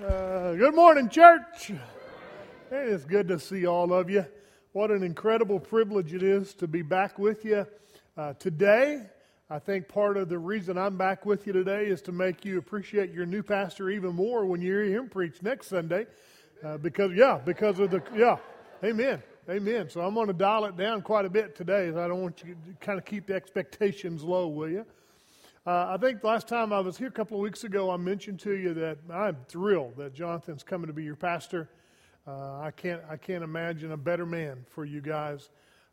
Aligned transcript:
Uh, 0.00 0.54
good 0.54 0.74
morning, 0.74 1.10
church. 1.10 1.68
It 1.68 1.78
is 2.88 3.04
good 3.04 3.28
to 3.28 3.38
see 3.38 3.66
all 3.66 3.92
of 3.92 4.08
you. 4.08 4.24
What 4.72 4.90
an 4.90 5.02
incredible 5.02 5.60
privilege 5.60 6.14
it 6.14 6.22
is 6.22 6.54
to 6.54 6.66
be 6.66 6.80
back 6.80 7.18
with 7.18 7.44
you 7.44 7.66
uh, 8.16 8.32
today. 8.34 9.02
I 9.50 9.58
think 9.58 9.88
part 9.88 10.16
of 10.16 10.30
the 10.30 10.38
reason 10.38 10.78
I'm 10.78 10.96
back 10.96 11.26
with 11.26 11.46
you 11.46 11.52
today 11.52 11.84
is 11.84 12.00
to 12.02 12.12
make 12.12 12.46
you 12.46 12.56
appreciate 12.56 13.12
your 13.12 13.26
new 13.26 13.42
pastor 13.42 13.90
even 13.90 14.14
more 14.14 14.46
when 14.46 14.62
you 14.62 14.72
hear 14.72 14.84
him 14.84 15.10
preach 15.10 15.42
next 15.42 15.66
Sunday. 15.66 16.06
Uh, 16.64 16.78
because, 16.78 17.12
yeah, 17.12 17.38
because 17.44 17.78
of 17.78 17.90
the, 17.90 18.02
yeah, 18.16 18.38
amen, 18.82 19.22
amen. 19.50 19.90
So 19.90 20.00
I'm 20.00 20.14
going 20.14 20.28
to 20.28 20.32
dial 20.32 20.64
it 20.64 20.78
down 20.78 21.02
quite 21.02 21.26
a 21.26 21.30
bit 21.30 21.54
today. 21.54 21.88
I 21.88 22.08
don't 22.08 22.22
want 22.22 22.42
you 22.42 22.54
to 22.54 22.86
kind 22.86 22.98
of 22.98 23.04
keep 23.04 23.26
the 23.26 23.34
expectations 23.34 24.22
low, 24.24 24.48
will 24.48 24.70
you? 24.70 24.86
Uh, 25.66 25.88
I 25.90 25.98
think 25.98 26.24
last 26.24 26.48
time 26.48 26.72
I 26.72 26.80
was 26.80 26.96
here 26.96 27.08
a 27.08 27.12
couple 27.12 27.36
of 27.36 27.42
weeks 27.42 27.64
ago, 27.64 27.90
I 27.90 27.98
mentioned 27.98 28.40
to 28.40 28.52
you 28.52 28.72
that 28.72 28.96
I'm 29.12 29.36
thrilled 29.46 29.94
that 29.98 30.14
Jonathan's 30.14 30.62
coming 30.62 30.86
to 30.86 30.94
be 30.94 31.04
your 31.04 31.16
pastor. 31.16 31.68
Uh, 32.26 32.60
I 32.60 32.70
can't 32.74 33.02
I 33.10 33.18
can't 33.18 33.44
imagine 33.44 33.92
a 33.92 33.96
better 33.96 34.24
man 34.24 34.64
for 34.70 34.86
you 34.86 35.02
guys. 35.02 35.50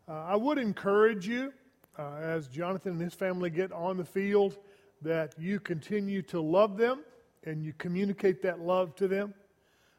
Uh, 0.08 0.24
I 0.24 0.36
would 0.36 0.56
encourage 0.56 1.28
you 1.28 1.52
uh, 1.98 2.14
as 2.14 2.48
Jonathan 2.48 2.92
and 2.92 3.00
his 3.02 3.12
family 3.12 3.50
get 3.50 3.70
on 3.70 3.98
the 3.98 4.06
field 4.06 4.56
that 5.02 5.34
you 5.38 5.60
continue 5.60 6.22
to 6.22 6.40
love 6.40 6.78
them 6.78 7.00
and 7.44 7.62
you 7.62 7.74
communicate 7.76 8.40
that 8.40 8.60
love 8.60 8.96
to 8.96 9.06
them. 9.06 9.34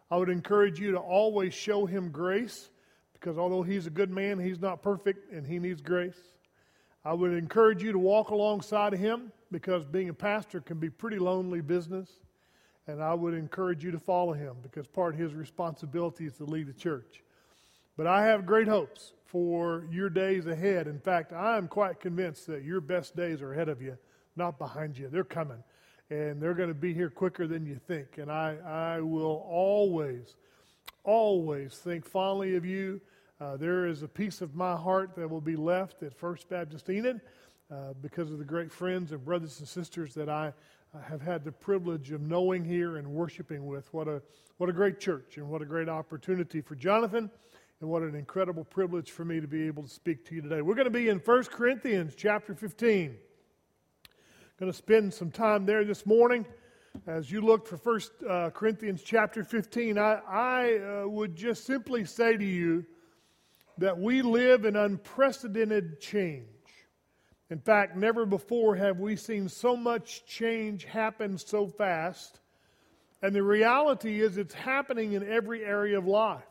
I 0.09 0.17
would 0.17 0.29
encourage 0.29 0.79
you 0.79 0.93
to 0.93 0.97
always 0.97 1.53
show 1.53 1.85
him 1.85 2.09
grace 2.09 2.71
because 3.13 3.37
although 3.37 3.61
he's 3.61 3.85
a 3.85 3.91
good 3.91 4.09
man, 4.09 4.39
he's 4.39 4.59
not 4.59 4.81
perfect 4.81 5.31
and 5.31 5.45
he 5.45 5.59
needs 5.59 5.79
grace. 5.79 6.17
I 7.05 7.13
would 7.13 7.33
encourage 7.33 7.83
you 7.83 7.91
to 7.91 7.99
walk 7.99 8.29
alongside 8.29 8.95
of 8.95 8.99
him 8.99 9.31
because 9.51 9.85
being 9.85 10.09
a 10.09 10.13
pastor 10.13 10.61
can 10.61 10.77
be 10.77 10.89
pretty 10.89 11.19
lonely 11.19 11.61
business. 11.61 12.09
And 12.87 13.03
I 13.03 13.13
would 13.13 13.35
encourage 13.35 13.83
you 13.83 13.91
to 13.91 13.99
follow 13.99 14.33
him 14.33 14.55
because 14.63 14.87
part 14.87 15.13
of 15.13 15.19
his 15.19 15.33
responsibility 15.33 16.25
is 16.25 16.33
to 16.37 16.45
lead 16.45 16.67
the 16.67 16.73
church. 16.73 17.23
But 17.97 18.07
I 18.07 18.25
have 18.25 18.45
great 18.45 18.67
hopes 18.67 19.13
for 19.25 19.85
your 19.91 20.09
days 20.09 20.47
ahead. 20.47 20.87
In 20.87 20.99
fact, 20.99 21.31
I 21.31 21.57
am 21.57 21.67
quite 21.67 21.99
convinced 21.99 22.47
that 22.47 22.63
your 22.63 22.81
best 22.81 23.15
days 23.15 23.41
are 23.41 23.53
ahead 23.53 23.69
of 23.69 23.81
you, 23.81 23.97
not 24.35 24.57
behind 24.57 24.97
you. 24.97 25.07
They're 25.07 25.23
coming. 25.23 25.63
And 26.09 26.41
they're 26.41 26.55
going 26.55 26.69
to 26.69 26.75
be 26.75 26.93
here 26.93 27.11
quicker 27.11 27.45
than 27.45 27.67
you 27.67 27.75
think. 27.75 28.17
And 28.17 28.31
I, 28.31 28.55
I 28.65 29.01
will 29.01 29.45
always, 29.47 30.35
always 31.03 31.75
think 31.75 32.05
fondly 32.05 32.55
of 32.55 32.65
you. 32.65 33.01
Uh, 33.39 33.55
there 33.57 33.85
is 33.85 34.01
a 34.01 34.07
piece 34.07 34.41
of 34.41 34.55
my 34.55 34.75
heart 34.75 35.15
that 35.15 35.29
will 35.29 35.41
be 35.41 35.55
left 35.55 36.01
at 36.01 36.17
First 36.17 36.49
Baptist 36.49 36.89
Enid 36.89 37.21
uh, 37.71 37.93
because 38.01 38.31
of 38.31 38.39
the 38.39 38.45
great 38.45 38.71
friends 38.71 39.11
and 39.11 39.23
brothers 39.23 39.59
and 39.59 39.67
sisters 39.67 40.13
that 40.15 40.29
I 40.29 40.53
have 41.07 41.21
had 41.21 41.43
the 41.43 41.51
privilege 41.51 42.11
of 42.11 42.21
knowing 42.21 42.65
here 42.65 42.97
and 42.97 43.07
worshiping 43.07 43.67
with. 43.67 43.93
What 43.93 44.07
a, 44.07 44.21
what 44.57 44.69
a 44.69 44.73
great 44.73 44.99
church 44.99 45.37
and 45.37 45.47
what 45.47 45.61
a 45.61 45.65
great 45.65 45.87
opportunity 45.87 46.61
for 46.61 46.75
Jonathan 46.75 47.29
and 47.79 47.89
what 47.89 48.01
an 48.01 48.15
incredible 48.15 48.63
privilege 48.63 49.11
for 49.11 49.23
me 49.23 49.39
to 49.39 49.47
be 49.47 49.67
able 49.67 49.83
to 49.83 49.89
speak 49.89 50.25
to 50.25 50.35
you 50.35 50.41
today. 50.41 50.61
We're 50.61 50.75
going 50.75 50.85
to 50.85 50.91
be 50.91 51.09
in 51.09 51.19
1 51.19 51.43
Corinthians 51.45 52.15
chapter 52.15 52.55
15. 52.55 53.15
Going 54.59 54.71
to 54.71 54.77
spend 54.77 55.13
some 55.13 55.31
time 55.31 55.65
there 55.65 55.85
this 55.85 56.05
morning. 56.05 56.45
As 57.05 57.31
you 57.31 57.41
look 57.41 57.67
for 57.67 57.77
1 57.77 58.01
uh, 58.27 58.49
Corinthians 58.49 59.03
chapter 59.03 59.43
15, 59.43 59.97
I, 59.97 60.19
I 60.27 60.77
uh, 61.03 61.07
would 61.07 61.35
just 61.35 61.65
simply 61.65 62.03
say 62.03 62.35
to 62.35 62.43
you 62.43 62.83
that 63.77 63.97
we 63.97 64.23
live 64.23 64.65
in 64.65 64.75
unprecedented 64.75 66.01
change. 66.01 66.47
In 67.49 67.59
fact, 67.59 67.95
never 67.95 68.25
before 68.25 68.75
have 68.75 68.99
we 68.99 69.15
seen 69.15 69.49
so 69.49 69.75
much 69.75 70.25
change 70.25 70.85
happen 70.85 71.37
so 71.37 71.67
fast. 71.67 72.39
And 73.21 73.35
the 73.35 73.43
reality 73.43 74.21
is, 74.21 74.37
it's 74.37 74.53
happening 74.53 75.13
in 75.13 75.27
every 75.27 75.65
area 75.65 75.97
of 75.97 76.05
life. 76.05 76.43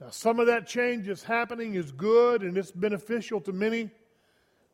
Now, 0.00 0.10
some 0.10 0.40
of 0.40 0.48
that 0.48 0.66
change 0.66 1.06
that's 1.06 1.22
happening 1.22 1.74
is 1.74 1.92
good 1.92 2.42
and 2.42 2.58
it's 2.58 2.72
beneficial 2.72 3.40
to 3.42 3.52
many. 3.52 3.90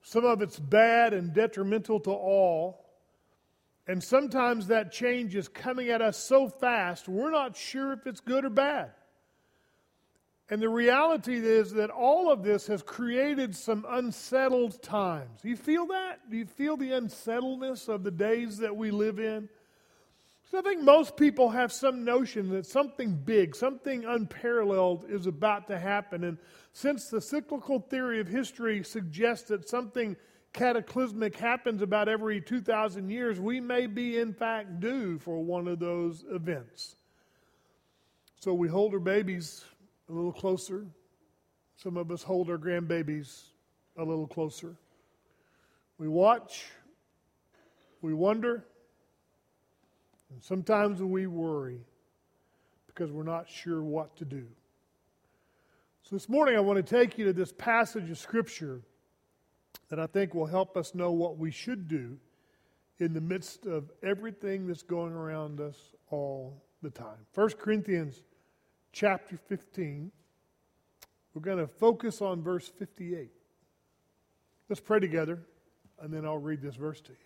Some 0.03 0.25
of 0.25 0.41
it's 0.41 0.59
bad 0.59 1.13
and 1.13 1.35
detrimental 1.35 2.01
to 2.01 2.11
all. 2.11 2.87
And 3.87 4.03
sometimes 4.03 4.69
that 4.69 4.93
change 4.93 5.37
is 5.37 5.49
coming 5.49 5.91
at 5.91 6.01
us 6.01 6.17
so 6.17 6.49
fast, 6.49 7.09
we're 7.09 7.31
not 7.31 7.57
sure 7.57 7.93
if 7.93 8.07
it's 8.07 8.21
good 8.21 8.45
or 8.45 8.51
bad. 8.51 8.93
And 10.51 10.61
the 10.61 10.69
reality 10.69 11.37
is 11.37 11.73
that 11.75 11.91
all 11.91 12.31
of 12.31 12.43
this 12.43 12.67
has 12.67 12.83
created 12.83 13.55
some 13.55 13.87
unsettled 13.89 14.83
times. 14.83 15.43
Do 15.43 15.49
you 15.49 15.57
feel 15.57 15.87
that? 15.87 16.29
Do 16.29 16.37
you 16.37 16.45
feel 16.45 16.77
the 16.77 16.91
unsettledness 16.91 17.89
of 17.89 18.03
the 18.03 18.11
days 18.11 18.59
that 18.59 18.75
we 18.75 18.91
live 18.91 19.21
in? 19.21 19.49
So 20.51 20.59
I 20.59 20.63
think 20.63 20.83
most 20.83 21.17
people 21.17 21.51
have 21.51 21.71
some 21.71 22.05
notion 22.05 22.51
that 22.51 22.67
something 22.67 23.15
big, 23.15 23.55
something 23.55 24.05
unparalleled 24.05 25.07
is 25.09 25.29
about 25.29 25.69
to 25.69 25.79
happen. 25.79 26.25
And 26.25 26.37
since 26.73 27.09
the 27.09 27.21
cyclical 27.21 27.79
theory 27.79 28.19
of 28.19 28.27
history 28.27 28.83
suggests 28.83 29.51
that 29.51 29.69
something 29.69 30.17
cataclysmic 30.53 31.37
happens 31.37 31.81
about 31.81 32.09
every 32.09 32.41
2,000 32.41 33.09
years, 33.09 33.39
we 33.39 33.61
may 33.61 33.87
be, 33.87 34.19
in 34.19 34.33
fact, 34.33 34.81
due 34.81 35.21
for 35.21 35.39
one 35.39 35.69
of 35.69 35.79
those 35.79 36.25
events. 36.29 36.97
So 38.41 38.53
we 38.53 38.67
hold 38.67 38.93
our 38.95 38.99
babies 38.99 39.65
a 40.11 40.13
little 40.13 40.33
closer. 40.33 40.87
Some 41.77 41.97
of 41.97 42.11
us 42.11 42.23
hold 42.23 42.51
our 42.51 42.59
grandbabies 42.59 43.43
a 43.97 44.05
little 44.05 44.27
closer. 44.27 44.77
We 45.99 46.09
watch, 46.09 46.67
we 48.03 48.13
wonder, 48.13 48.65
and 50.31 50.43
sometimes 50.43 51.03
we 51.03 51.27
worry 51.27 51.81
because 52.87 53.13
we're 53.13 53.23
not 53.23 53.49
sure 53.49 53.83
what 53.83 54.17
to 54.17 54.25
do. 54.25 54.47
So 56.03 56.17
this 56.17 56.29
morning 56.29 56.57
I 56.57 56.61
want 56.61 56.85
to 56.85 56.97
take 56.97 57.17
you 57.17 57.27
to 57.27 57.33
this 57.33 57.53
passage 57.53 58.11
of 58.11 58.19
Scripture 58.19 58.81
that 59.91 60.01
I 60.01 60.07
think 60.07 60.35
will 60.35 60.47
help 60.47 60.77
us 60.77 60.95
know 60.95 61.13
what 61.13 61.39
we 61.39 61.51
should 61.51 61.87
do 61.87 62.19
in 62.99 63.13
the 63.13 63.21
midst 63.21 63.67
of 63.67 63.91
everything 64.03 64.67
that's 64.67 64.83
going 64.83 65.13
around 65.13 65.61
us 65.61 65.77
all 66.11 66.63
the 66.83 66.91
time. 66.91 67.27
1 67.35 67.51
Corinthians 67.51 68.23
chapter 68.93 69.39
15. 69.49 70.11
We're 71.35 71.43
going 71.43 71.59
to 71.59 71.67
focus 71.67 72.21
on 72.21 72.43
verse 72.43 72.69
58. 72.69 73.31
Let's 74.69 74.81
pray 74.81 75.01
together, 75.01 75.41
and 76.01 76.13
then 76.13 76.25
I'll 76.25 76.39
read 76.39 76.63
this 76.63 76.77
verse 76.77 77.01
to 77.03 77.13
you. 77.13 77.19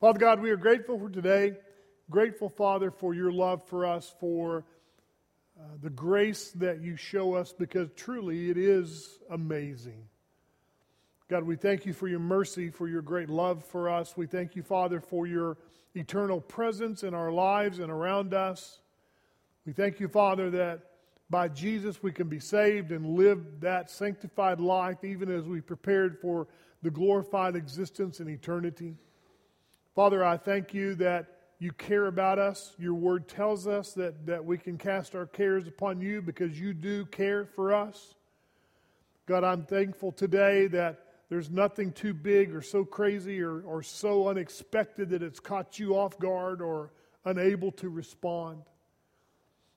Father 0.00 0.18
God, 0.18 0.40
we 0.40 0.50
are 0.50 0.56
grateful 0.56 0.98
for 0.98 1.08
today. 1.08 1.56
Grateful, 2.10 2.48
Father, 2.48 2.90
for 2.90 3.14
your 3.14 3.32
love 3.32 3.66
for 3.66 3.86
us, 3.86 4.14
for 4.20 4.64
uh, 5.58 5.64
the 5.82 5.90
grace 5.90 6.50
that 6.52 6.80
you 6.80 6.96
show 6.96 7.34
us, 7.34 7.52
because 7.52 7.88
truly 7.96 8.50
it 8.50 8.58
is 8.58 9.18
amazing. 9.30 10.04
God, 11.28 11.44
we 11.44 11.56
thank 11.56 11.86
you 11.86 11.92
for 11.92 12.06
your 12.06 12.20
mercy, 12.20 12.70
for 12.70 12.86
your 12.86 13.02
great 13.02 13.28
love 13.28 13.64
for 13.64 13.88
us. 13.88 14.16
We 14.16 14.26
thank 14.26 14.54
you, 14.54 14.62
Father, 14.62 15.00
for 15.00 15.26
your 15.26 15.56
eternal 15.94 16.40
presence 16.40 17.02
in 17.02 17.14
our 17.14 17.32
lives 17.32 17.80
and 17.80 17.90
around 17.90 18.34
us. 18.34 18.78
We 19.66 19.72
thank 19.72 19.98
you, 19.98 20.06
Father, 20.06 20.48
that 20.50 20.80
by 21.28 21.48
Jesus 21.48 22.00
we 22.00 22.12
can 22.12 22.28
be 22.28 22.38
saved 22.38 22.92
and 22.92 23.16
live 23.16 23.60
that 23.60 23.90
sanctified 23.90 24.60
life 24.60 25.02
even 25.02 25.28
as 25.28 25.42
we 25.42 25.60
prepared 25.60 26.20
for 26.20 26.46
the 26.82 26.90
glorified 26.90 27.56
existence 27.56 28.20
in 28.20 28.28
eternity. 28.28 28.94
Father, 29.96 30.24
I 30.24 30.36
thank 30.36 30.72
you 30.72 30.94
that 30.96 31.26
you 31.58 31.72
care 31.72 32.06
about 32.06 32.38
us. 32.38 32.76
Your 32.78 32.94
word 32.94 33.26
tells 33.26 33.66
us 33.66 33.92
that, 33.94 34.26
that 34.26 34.44
we 34.44 34.56
can 34.56 34.78
cast 34.78 35.16
our 35.16 35.26
cares 35.26 35.66
upon 35.66 36.00
you 36.00 36.22
because 36.22 36.60
you 36.60 36.72
do 36.72 37.04
care 37.04 37.44
for 37.44 37.74
us. 37.74 38.14
God, 39.26 39.42
I'm 39.42 39.64
thankful 39.64 40.12
today 40.12 40.68
that 40.68 41.00
there's 41.28 41.50
nothing 41.50 41.90
too 41.90 42.14
big 42.14 42.54
or 42.54 42.62
so 42.62 42.84
crazy 42.84 43.42
or, 43.42 43.62
or 43.62 43.82
so 43.82 44.28
unexpected 44.28 45.10
that 45.10 45.24
it's 45.24 45.40
caught 45.40 45.80
you 45.80 45.96
off 45.96 46.16
guard 46.20 46.62
or 46.62 46.92
unable 47.24 47.72
to 47.72 47.88
respond. 47.88 48.62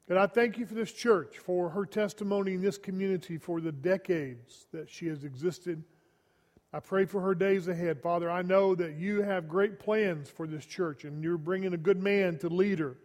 And 0.09 0.17
I 0.17 0.25
thank 0.25 0.57
you 0.57 0.65
for 0.65 0.73
this 0.73 0.91
church, 0.91 1.37
for 1.37 1.69
her 1.69 1.85
testimony 1.85 2.55
in 2.55 2.61
this 2.61 2.79
community 2.79 3.37
for 3.37 3.61
the 3.61 3.71
decades 3.71 4.65
that 4.73 4.89
she 4.89 5.05
has 5.07 5.23
existed. 5.23 5.83
I 6.73 6.79
pray 6.79 7.05
for 7.05 7.21
her 7.21 7.35
days 7.35 7.67
ahead. 7.67 8.01
Father, 8.01 8.29
I 8.29 8.41
know 8.41 8.73
that 8.73 8.95
you 8.95 9.21
have 9.21 9.47
great 9.47 9.79
plans 9.79 10.27
for 10.27 10.47
this 10.47 10.65
church 10.65 11.03
and 11.03 11.23
you're 11.23 11.37
bringing 11.37 11.75
a 11.75 11.77
good 11.77 12.01
man 12.01 12.39
to 12.39 12.49
lead 12.49 12.79
her. 12.79 12.97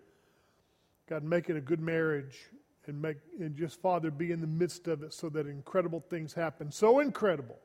God, 1.07 1.25
make 1.25 1.51
it 1.51 1.57
a 1.57 1.61
good 1.61 1.81
marriage 1.81 2.51
and 2.87 3.01
make 3.01 3.19
and 3.39 3.55
just 3.55 3.81
Father 3.83 4.11
be 4.11 4.33
in 4.33 4.41
the 4.41 4.47
midst 4.47 4.89
of 4.89 5.03
it 5.03 5.13
so 5.13 5.29
that 5.29 5.47
incredible 5.47 6.03
things 6.09 6.33
happen. 6.33 6.71
So 6.71 7.01
incredible 7.01 7.59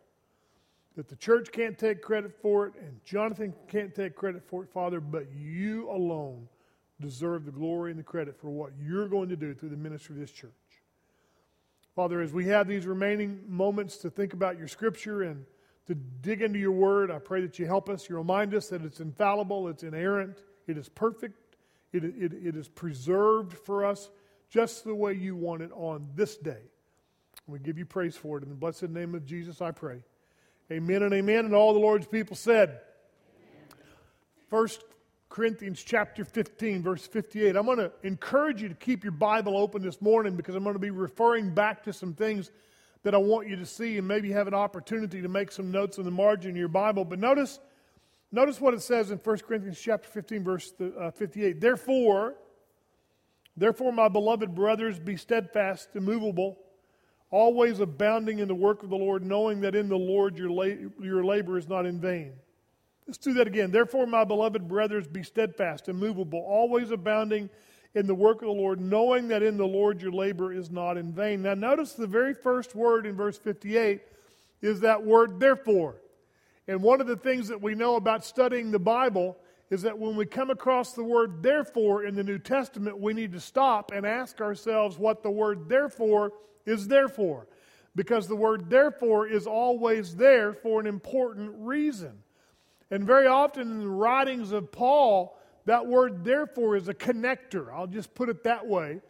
that 0.97 1.07
the 1.07 1.15
church 1.15 1.49
can't 1.53 1.77
take 1.77 2.01
credit 2.01 2.33
for 2.41 2.67
it 2.67 2.73
and 2.81 2.99
Jonathan 3.05 3.53
can't 3.69 3.95
take 3.95 4.15
credit 4.15 4.43
for 4.45 4.63
it, 4.63 4.69
Father, 4.69 4.99
but 4.99 5.27
you 5.33 5.89
alone 5.89 6.47
deserve 7.01 7.45
the 7.45 7.51
glory 7.51 7.91
and 7.91 7.99
the 7.99 8.03
credit 8.03 8.39
for 8.39 8.49
what 8.49 8.71
you're 8.81 9.07
going 9.07 9.29
to 9.29 9.35
do 9.35 9.53
through 9.53 9.69
the 9.69 9.77
ministry 9.77 10.15
of 10.15 10.21
this 10.21 10.31
church. 10.31 10.51
Father, 11.95 12.21
as 12.21 12.31
we 12.33 12.45
have 12.45 12.67
these 12.67 12.85
remaining 12.85 13.41
moments 13.47 13.97
to 13.97 14.09
think 14.09 14.33
about 14.33 14.57
your 14.57 14.67
scripture 14.67 15.23
and 15.23 15.45
to 15.87 15.95
dig 15.95 16.41
into 16.41 16.59
your 16.59 16.71
word, 16.71 17.11
I 17.11 17.19
pray 17.19 17.41
that 17.41 17.57
you 17.59 17.65
help 17.65 17.89
us. 17.89 18.09
You 18.09 18.17
remind 18.17 18.53
us 18.53 18.69
that 18.69 18.83
it's 18.83 18.99
infallible, 18.99 19.67
it's 19.67 19.83
inerrant, 19.83 20.37
it 20.67 20.77
is 20.77 20.87
perfect, 20.87 21.35
It, 21.91 22.03
it, 22.03 22.33
it 22.33 22.55
is 22.55 22.67
preserved 22.67 23.53
for 23.53 23.83
us 23.85 24.11
just 24.49 24.83
the 24.83 24.93
way 24.93 25.13
you 25.13 25.35
want 25.35 25.61
it 25.61 25.71
on 25.73 26.07
this 26.15 26.37
day. 26.37 26.61
We 27.47 27.59
give 27.59 27.77
you 27.77 27.85
praise 27.85 28.15
for 28.15 28.37
it. 28.37 28.43
In 28.43 28.49
the 28.49 28.55
blessed 28.55 28.89
name 28.89 29.15
of 29.15 29.25
Jesus, 29.25 29.61
I 29.61 29.71
pray. 29.71 30.03
Amen 30.71 31.01
and 31.01 31.13
amen. 31.13 31.45
And 31.45 31.55
all 31.55 31.73
the 31.73 31.79
Lord's 31.79 32.05
people 32.05 32.35
said. 32.35 32.79
First 34.49 34.83
Corinthians 35.29 35.83
chapter 35.83 36.25
15, 36.25 36.81
verse 36.81 37.05
58. 37.05 37.55
I'm 37.55 37.65
going 37.65 37.77
to 37.77 37.91
encourage 38.01 38.63
you 38.63 38.69
to 38.69 38.75
keep 38.75 39.03
your 39.03 39.11
Bible 39.11 39.57
open 39.57 39.83
this 39.83 40.01
morning 40.01 40.35
because 40.35 40.55
I'm 40.55 40.63
going 40.63 40.73
to 40.73 40.79
be 40.79 40.89
referring 40.89 41.53
back 41.53 41.83
to 41.83 41.93
some 41.93 42.15
things 42.15 42.51
that 43.03 43.13
I 43.13 43.17
want 43.17 43.47
you 43.47 43.55
to 43.55 43.65
see 43.65 43.99
and 43.99 44.07
maybe 44.07 44.31
have 44.31 44.47
an 44.47 44.55
opportunity 44.55 45.21
to 45.21 45.27
make 45.27 45.51
some 45.51 45.69
notes 45.71 45.99
in 45.99 46.03
the 46.03 46.11
margin 46.11 46.51
of 46.51 46.57
your 46.57 46.67
Bible. 46.67 47.05
But 47.05 47.19
notice, 47.19 47.59
notice 48.31 48.59
what 48.59 48.73
it 48.73 48.81
says 48.81 49.11
in 49.11 49.19
1 49.19 49.37
Corinthians 49.39 49.79
chapter 49.79 50.09
15, 50.09 50.43
verse 50.43 50.73
uh, 50.99 51.11
58. 51.11 51.61
Therefore, 51.61 52.33
therefore, 53.55 53.93
my 53.93 54.07
beloved 54.07 54.55
brothers, 54.55 54.97
be 54.97 55.15
steadfast, 55.15 55.89
immovable, 55.93 56.57
always 57.29 57.79
abounding 57.79 58.39
in 58.39 58.47
the 58.47 58.55
work 58.55 58.81
of 58.81 58.89
the 58.89 58.97
Lord, 58.97 59.23
knowing 59.23 59.61
that 59.61 59.75
in 59.75 59.89
the 59.89 59.95
Lord 59.95 60.39
your, 60.39 60.49
la- 60.49 60.89
your 60.99 61.23
labor 61.23 61.59
is 61.59 61.69
not 61.69 61.85
in 61.85 62.01
vain. 62.01 62.33
Let's 63.09 63.17
do 63.17 63.33
that 63.33 63.47
again. 63.47 63.71
Therefore, 63.71 64.05
my 64.05 64.23
beloved 64.23 64.67
brothers, 64.67 65.07
be 65.07 65.23
steadfast, 65.23 65.89
immovable, 65.89 66.45
always 66.47 66.91
abounding 66.91 67.49
in 67.95 68.05
the 68.05 68.13
work 68.13 68.43
of 68.43 68.49
the 68.49 68.53
Lord, 68.53 68.79
knowing 68.79 69.29
that 69.29 69.41
in 69.41 69.57
the 69.57 69.65
Lord 69.65 69.99
your 69.99 70.11
labor 70.11 70.53
is 70.53 70.69
not 70.69 70.95
in 70.95 71.11
vain. 71.11 71.41
Now, 71.41 71.55
notice 71.55 71.93
the 71.93 72.05
very 72.05 72.35
first 72.35 72.75
word 72.75 73.07
in 73.07 73.15
verse 73.15 73.35
58 73.35 74.01
is 74.61 74.81
that 74.81 75.03
word, 75.03 75.39
therefore. 75.39 75.95
And 76.67 76.83
one 76.83 77.01
of 77.01 77.07
the 77.07 77.15
things 77.15 77.47
that 77.47 77.59
we 77.59 77.73
know 77.73 77.95
about 77.95 78.23
studying 78.23 78.69
the 78.69 78.77
Bible 78.77 79.35
is 79.71 79.81
that 79.81 79.97
when 79.97 80.15
we 80.15 80.27
come 80.27 80.51
across 80.51 80.93
the 80.93 81.03
word 81.03 81.41
therefore 81.41 82.03
in 82.03 82.13
the 82.13 82.23
New 82.23 82.37
Testament, 82.37 82.99
we 82.99 83.15
need 83.15 83.31
to 83.31 83.39
stop 83.39 83.91
and 83.91 84.05
ask 84.05 84.39
ourselves 84.39 84.99
what 84.99 85.23
the 85.23 85.31
word 85.31 85.67
therefore 85.67 86.33
is 86.67 86.87
there 86.87 87.09
for. 87.09 87.47
Because 87.95 88.27
the 88.27 88.35
word 88.35 88.69
therefore 88.69 89.27
is 89.27 89.47
always 89.47 90.15
there 90.15 90.53
for 90.53 90.79
an 90.79 90.85
important 90.85 91.53
reason. 91.55 92.21
And 92.91 93.05
very 93.05 93.27
often 93.27 93.69
in 93.69 93.79
the 93.79 93.87
writings 93.87 94.51
of 94.51 94.71
Paul, 94.71 95.37
that 95.65 95.85
word, 95.85 96.23
therefore, 96.23 96.75
is 96.75 96.87
a 96.87 96.93
connector. 96.93 97.71
I'll 97.73 97.87
just 97.87 98.13
put 98.15 98.29
it 98.29 98.43
that 98.43 98.65
way. 98.65 99.01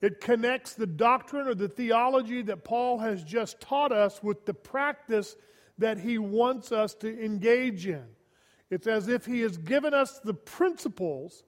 It 0.00 0.20
connects 0.20 0.74
the 0.74 0.86
doctrine 0.86 1.48
or 1.48 1.54
the 1.54 1.68
theology 1.68 2.42
that 2.42 2.64
Paul 2.64 2.98
has 2.98 3.24
just 3.24 3.60
taught 3.60 3.92
us 3.92 4.22
with 4.22 4.44
the 4.44 4.54
practice 4.54 5.34
that 5.78 5.98
he 5.98 6.18
wants 6.18 6.70
us 6.70 6.94
to 6.94 7.24
engage 7.24 7.86
in. 7.86 8.04
It's 8.70 8.86
as 8.86 9.08
if 9.08 9.26
he 9.26 9.40
has 9.40 9.56
given 9.56 9.94
us 9.94 10.18
the 10.20 10.34
principles 10.34 11.44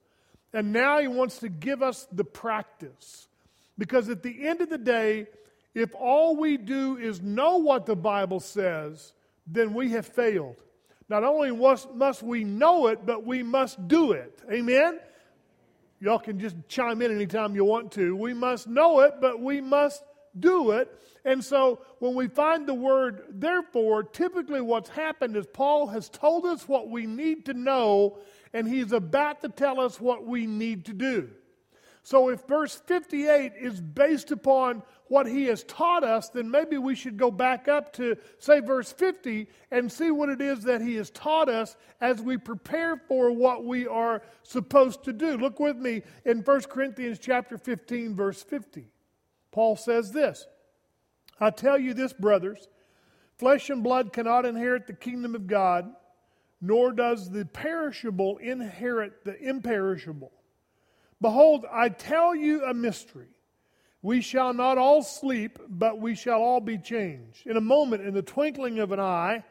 and 0.52 0.72
now 0.72 0.98
he 0.98 1.08
wants 1.08 1.38
to 1.40 1.48
give 1.48 1.82
us 1.82 2.06
the 2.10 2.24
practice. 2.24 3.28
Because 3.76 4.08
at 4.08 4.22
the 4.22 4.46
end 4.46 4.60
of 4.60 4.70
the 4.70 4.78
day, 4.78 5.26
if 5.74 5.94
all 5.94 6.36
we 6.36 6.56
do 6.56 6.96
is 6.96 7.20
know 7.20 7.58
what 7.58 7.86
the 7.86 7.96
Bible 7.96 8.40
says, 8.40 9.12
then 9.46 9.74
we 9.74 9.90
have 9.90 10.06
failed. 10.06 10.62
Not 11.08 11.24
only 11.24 11.50
must 11.50 12.22
we 12.22 12.44
know 12.44 12.88
it, 12.88 13.06
but 13.06 13.24
we 13.24 13.42
must 13.42 13.88
do 13.88 14.12
it. 14.12 14.42
Amen? 14.52 15.00
Y'all 16.00 16.18
can 16.18 16.38
just 16.38 16.56
chime 16.68 17.02
in 17.02 17.10
anytime 17.10 17.54
you 17.54 17.64
want 17.64 17.90
to. 17.92 18.14
We 18.14 18.34
must 18.34 18.68
know 18.68 19.00
it, 19.00 19.14
but 19.20 19.40
we 19.40 19.60
must 19.60 20.02
do 20.38 20.72
it. 20.72 20.94
And 21.24 21.42
so 21.42 21.80
when 21.98 22.14
we 22.14 22.28
find 22.28 22.66
the 22.66 22.74
word 22.74 23.24
therefore, 23.30 24.04
typically 24.04 24.60
what's 24.60 24.90
happened 24.90 25.36
is 25.36 25.46
Paul 25.52 25.88
has 25.88 26.08
told 26.08 26.44
us 26.46 26.68
what 26.68 26.88
we 26.88 27.06
need 27.06 27.46
to 27.46 27.54
know, 27.54 28.18
and 28.52 28.68
he's 28.68 28.92
about 28.92 29.42
to 29.42 29.48
tell 29.48 29.80
us 29.80 30.00
what 30.00 30.26
we 30.26 30.46
need 30.46 30.84
to 30.84 30.92
do. 30.92 31.30
So 32.08 32.30
if 32.30 32.40
verse 32.48 32.74
58 32.86 33.52
is 33.60 33.82
based 33.82 34.30
upon 34.30 34.82
what 35.08 35.26
he 35.26 35.44
has 35.44 35.62
taught 35.64 36.02
us, 36.02 36.30
then 36.30 36.50
maybe 36.50 36.78
we 36.78 36.94
should 36.94 37.18
go 37.18 37.30
back 37.30 37.68
up 37.68 37.92
to, 37.96 38.16
say, 38.38 38.60
verse 38.60 38.90
50 38.90 39.46
and 39.70 39.92
see 39.92 40.10
what 40.10 40.30
it 40.30 40.40
is 40.40 40.62
that 40.62 40.80
he 40.80 40.94
has 40.94 41.10
taught 41.10 41.50
us 41.50 41.76
as 42.00 42.22
we 42.22 42.38
prepare 42.38 42.96
for 42.96 43.30
what 43.30 43.66
we 43.66 43.86
are 43.86 44.22
supposed 44.42 45.04
to 45.04 45.12
do. 45.12 45.36
Look 45.36 45.60
with 45.60 45.76
me 45.76 46.00
in 46.24 46.38
1 46.38 46.60
Corinthians 46.62 47.18
chapter 47.18 47.58
15, 47.58 48.16
verse 48.16 48.42
50. 48.42 48.86
Paul 49.52 49.76
says 49.76 50.10
this 50.10 50.46
I 51.38 51.50
tell 51.50 51.78
you 51.78 51.92
this, 51.92 52.14
brothers, 52.14 52.68
flesh 53.36 53.68
and 53.68 53.84
blood 53.84 54.14
cannot 54.14 54.46
inherit 54.46 54.86
the 54.86 54.94
kingdom 54.94 55.34
of 55.34 55.46
God, 55.46 55.92
nor 56.58 56.90
does 56.90 57.28
the 57.28 57.44
perishable 57.44 58.38
inherit 58.38 59.26
the 59.26 59.38
imperishable. 59.38 60.32
Behold, 61.20 61.66
I 61.70 61.88
tell 61.88 62.34
you 62.34 62.64
a 62.64 62.72
mystery. 62.72 63.28
We 64.02 64.20
shall 64.20 64.54
not 64.54 64.78
all 64.78 65.02
sleep, 65.02 65.58
but 65.68 66.00
we 66.00 66.14
shall 66.14 66.40
all 66.40 66.60
be 66.60 66.78
changed. 66.78 67.46
In 67.46 67.56
a 67.56 67.60
moment, 67.60 68.06
in 68.06 68.14
the 68.14 68.22
twinkling 68.22 68.78
of 68.78 68.92
an 68.92 69.00
eye, 69.00 69.44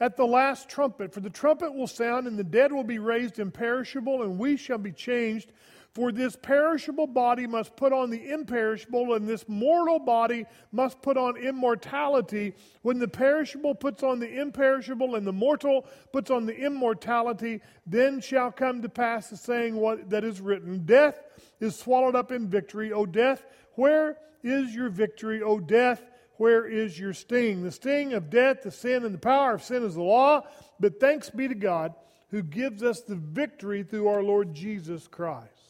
at 0.00 0.16
the 0.16 0.26
last 0.26 0.68
trumpet, 0.68 1.12
for 1.12 1.20
the 1.20 1.30
trumpet 1.30 1.74
will 1.74 1.86
sound, 1.86 2.26
and 2.26 2.38
the 2.38 2.44
dead 2.44 2.72
will 2.72 2.84
be 2.84 2.98
raised 2.98 3.38
imperishable, 3.38 4.22
and 4.22 4.38
we 4.38 4.56
shall 4.56 4.78
be 4.78 4.92
changed. 4.92 5.52
For 5.94 6.10
this 6.10 6.34
perishable 6.34 7.06
body 7.06 7.46
must 7.46 7.76
put 7.76 7.92
on 7.92 8.10
the 8.10 8.32
imperishable, 8.32 9.14
and 9.14 9.28
this 9.28 9.48
mortal 9.48 10.00
body 10.00 10.44
must 10.72 11.00
put 11.00 11.16
on 11.16 11.36
immortality. 11.36 12.54
When 12.82 12.98
the 12.98 13.06
perishable 13.06 13.76
puts 13.76 14.02
on 14.02 14.18
the 14.18 14.40
imperishable, 14.40 15.14
and 15.14 15.24
the 15.24 15.32
mortal 15.32 15.86
puts 16.12 16.32
on 16.32 16.46
the 16.46 16.56
immortality, 16.56 17.60
then 17.86 18.20
shall 18.20 18.50
come 18.50 18.82
to 18.82 18.88
pass 18.88 19.30
the 19.30 19.36
saying 19.36 19.76
what, 19.76 20.10
that 20.10 20.24
is 20.24 20.40
written 20.40 20.84
Death 20.84 21.22
is 21.60 21.76
swallowed 21.76 22.16
up 22.16 22.32
in 22.32 22.48
victory. 22.48 22.92
O 22.92 23.06
death, 23.06 23.46
where 23.74 24.18
is 24.42 24.74
your 24.74 24.88
victory? 24.88 25.42
O 25.42 25.60
death, 25.60 26.02
where 26.38 26.66
is 26.66 26.98
your 26.98 27.12
sting? 27.12 27.62
The 27.62 27.70
sting 27.70 28.14
of 28.14 28.30
death, 28.30 28.62
the 28.64 28.72
sin, 28.72 29.04
and 29.04 29.14
the 29.14 29.18
power 29.18 29.54
of 29.54 29.62
sin 29.62 29.84
is 29.84 29.94
the 29.94 30.02
law, 30.02 30.42
but 30.80 30.98
thanks 30.98 31.30
be 31.30 31.46
to 31.46 31.54
God 31.54 31.94
who 32.30 32.42
gives 32.42 32.82
us 32.82 33.02
the 33.02 33.14
victory 33.14 33.84
through 33.84 34.08
our 34.08 34.24
Lord 34.24 34.54
Jesus 34.54 35.06
Christ. 35.06 35.63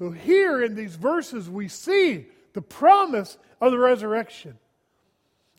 So, 0.00 0.10
here 0.10 0.64
in 0.64 0.74
these 0.74 0.96
verses, 0.96 1.50
we 1.50 1.68
see 1.68 2.24
the 2.54 2.62
promise 2.62 3.36
of 3.60 3.70
the 3.70 3.78
resurrection. 3.78 4.58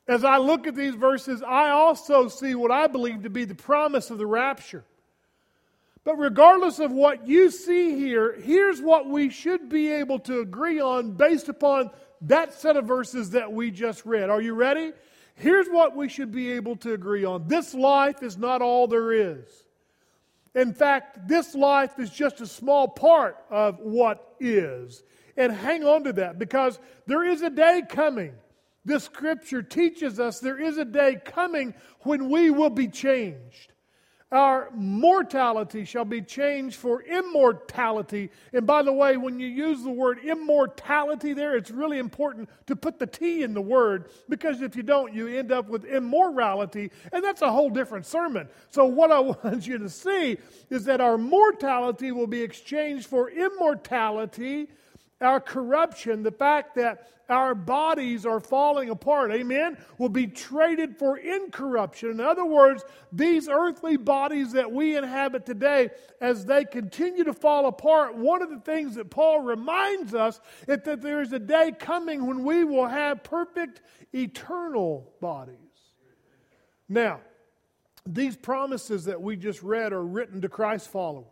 As 0.08 0.24
I 0.24 0.38
look 0.38 0.66
at 0.66 0.74
these 0.74 0.96
verses, 0.96 1.44
I 1.44 1.70
also 1.70 2.28
see 2.28 2.56
what 2.56 2.72
I 2.72 2.88
believe 2.88 3.22
to 3.22 3.30
be 3.30 3.46
the 3.46 3.54
promise 3.54 4.10
of 4.10 4.18
the 4.18 4.26
rapture. 4.26 4.84
But 6.04 6.18
regardless 6.18 6.80
of 6.80 6.92
what 6.92 7.28
you 7.28 7.52
see 7.52 7.96
here, 7.96 8.34
here's 8.34 8.82
what 8.82 9.08
we 9.08 9.30
should 9.30 9.70
be 9.70 9.92
able 9.92 10.18
to 10.22 10.40
agree 10.40 10.82
on 10.82 11.12
based 11.12 11.48
upon 11.48 11.92
that 12.22 12.56
set 12.56 12.78
of 12.78 12.86
verses 12.86 13.30
that 13.30 13.54
we 13.54 13.70
just 13.70 14.04
read. 14.08 14.32
Are 14.32 14.42
you 14.42 14.56
ready? 14.56 14.92
Here's 15.36 15.68
what 15.68 15.96
we 15.96 16.10
should 16.10 16.32
be 16.32 16.54
able 16.54 16.78
to 16.78 16.94
agree 16.94 17.26
on 17.26 17.48
this 17.48 17.76
life 17.76 18.24
is 18.24 18.40
not 18.40 18.64
all 18.64 18.88
there 18.88 19.14
is. 19.14 19.66
In 20.54 20.74
fact, 20.74 21.28
this 21.28 21.56
life 21.56 21.98
is 21.98 22.10
just 22.10 22.42
a 22.42 22.48
small 22.48 22.88
part 22.88 23.38
of 23.50 23.80
what 23.80 24.36
is. 24.40 25.04
And 25.38 25.52
hang 25.52 25.84
on 25.86 26.04
to 26.04 26.14
that 26.14 26.38
because 26.38 26.80
there 27.08 27.24
is 27.24 27.42
a 27.42 27.50
day 27.50 27.84
coming. 27.88 28.34
This 28.84 29.06
scripture 29.06 29.62
teaches 29.62 30.20
us 30.20 30.40
there 30.40 30.60
is 30.60 30.78
a 30.78 30.86
day 30.86 31.18
coming 31.24 31.74
when 32.02 32.30
we 32.30 32.50
will 32.50 32.70
be 32.70 32.88
changed 32.88 33.71
our 34.32 34.70
mortality 34.74 35.84
shall 35.84 36.06
be 36.06 36.22
changed 36.22 36.78
for 36.78 37.04
immortality. 37.04 38.32
And 38.54 38.66
by 38.66 38.82
the 38.82 38.94
way, 38.94 39.18
when 39.18 39.40
you 39.40 39.48
use 39.48 39.84
the 39.84 39.90
word 39.90 40.20
immortality 40.20 41.34
there, 41.34 41.58
it's 41.58 41.70
really 41.70 41.98
important 41.98 42.50
to 42.68 42.76
put 42.76 42.98
the 42.98 43.08
T 43.08 43.44
in 43.44 43.54
the 43.54 43.62
word 43.62 44.10
because 44.30 44.62
if 44.62 44.76
you 44.76 44.84
don't, 44.84 45.14
you 45.14 45.28
end 45.28 45.52
up 45.52 45.68
with 45.68 45.84
immorality, 45.84 46.92
and 47.12 47.22
that's 47.22 47.42
a 47.42 47.52
whole 47.52 47.70
different 47.70 48.06
sermon. 48.06 48.48
So, 48.70 48.86
what 48.86 49.12
I 49.12 49.20
want 49.20 49.68
you 49.68 49.78
to 49.78 49.90
see 49.90 50.38
is 50.70 50.86
that 50.86 51.02
our 51.02 51.18
mortality 51.18 52.12
will 52.14 52.28
be 52.28 52.42
exchanged 52.42 53.08
for 53.08 53.30
immortality 53.30 54.70
our 55.22 55.40
corruption, 55.40 56.24
the 56.24 56.32
fact 56.32 56.76
that 56.76 57.08
our 57.30 57.56
bodies 57.56 58.26
are 58.26 58.40
falling 58.40 58.90
apart, 58.90 59.32
amen, 59.32 59.78
will 59.98 60.10
be 60.10 60.28
traded 60.28 60.98
for 60.98 61.18
incorruption. 61.18 62.10
In 62.10 62.20
other 62.20 62.46
words, 62.46 62.84
these 63.12 63.48
earthly 63.48 63.96
bodies 63.96 64.52
that 64.52 64.70
we 64.70 64.98
inhabit 64.98 65.46
today, 65.46 65.90
as 66.20 66.46
they 66.46 66.66
continue 66.66 67.24
to 67.24 67.34
fall 67.34 67.68
apart, 67.68 68.16
one 68.16 68.42
of 68.42 68.50
the 68.50 68.60
things 68.60 68.96
that 68.96 69.10
Paul 69.10 69.40
reminds 69.40 70.14
us 70.14 70.42
is 70.68 70.80
that 70.84 71.02
there 71.02 71.22
is 71.22 71.32
a 71.32 71.40
day 71.40 71.72
coming 71.78 72.26
when 72.26 72.44
we 72.44 72.64
will 72.64 72.88
have 72.88 73.24
perfect 73.24 73.82
eternal 74.14 75.14
bodies. 75.22 75.58
Now, 76.90 77.22
these 78.06 78.36
promises 78.36 79.06
that 79.06 79.22
we 79.22 79.38
just 79.38 79.64
read 79.64 79.94
are 79.94 80.04
written 80.04 80.42
to 80.42 80.50
Christ 80.50 80.90
followers. 80.90 81.28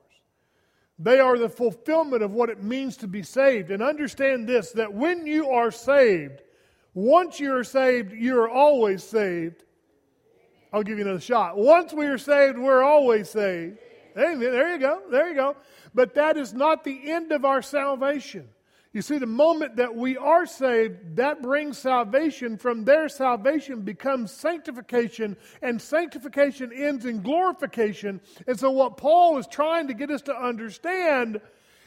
They 1.00 1.20
are 1.20 1.38
the 1.38 1.48
fulfillment 1.48 2.22
of 2.22 2.34
what 2.34 2.50
it 2.50 2.62
means 2.62 2.98
to 2.98 3.08
be 3.08 3.24
saved. 3.24 3.72
And 3.72 3.82
understand 3.82 4.48
this 4.48 4.72
that 4.74 4.94
when 4.94 5.26
you 5.26 5.50
are 5.50 5.72
saved, 5.72 6.42
once 6.94 7.40
you 7.40 7.56
are 7.56 7.64
saved, 7.64 8.12
you 8.12 8.38
are 8.38 8.50
always 8.50 9.02
saved. 9.02 9.64
I'll 10.74 10.84
give 10.84 10.98
you 10.98 11.06
another 11.06 11.22
shot. 11.22 11.58
Once 11.58 11.94
we 11.94 12.06
are 12.06 12.18
saved, 12.18 12.58
we're 12.58 12.84
always 12.84 13.30
saved. 13.30 13.78
Amen. 14.18 14.40
There 14.40 14.74
you 14.74 14.80
go. 14.80 15.02
There 15.10 15.30
you 15.30 15.36
go. 15.36 15.56
But 15.96 16.14
that 16.16 16.36
is 16.36 16.54
not 16.54 16.84
the 16.84 17.12
end 17.12 17.32
of 17.32 17.46
our 17.46 17.62
salvation. 17.62 18.50
You 18.92 19.04
see, 19.04 19.20
the 19.20 19.28
moment 19.28 19.76
that 19.76 19.96
we 19.96 20.18
are 20.18 20.48
saved, 20.48 21.18
that 21.18 21.44
brings 21.44 21.78
salvation. 21.78 22.58
From 22.58 22.86
there, 22.86 23.08
salvation 23.08 23.82
becomes 23.82 24.32
sanctification, 24.32 25.38
and 25.62 25.80
sanctification 25.80 26.74
ends 26.74 27.06
in 27.06 27.22
glorification. 27.22 28.20
And 28.48 28.60
so, 28.60 28.72
what 28.72 28.98
Paul 28.98 29.38
is 29.38 29.46
trying 29.46 29.90
to 29.90 29.94
get 29.94 30.10
us 30.10 30.24
to 30.24 30.36
understand 30.36 31.40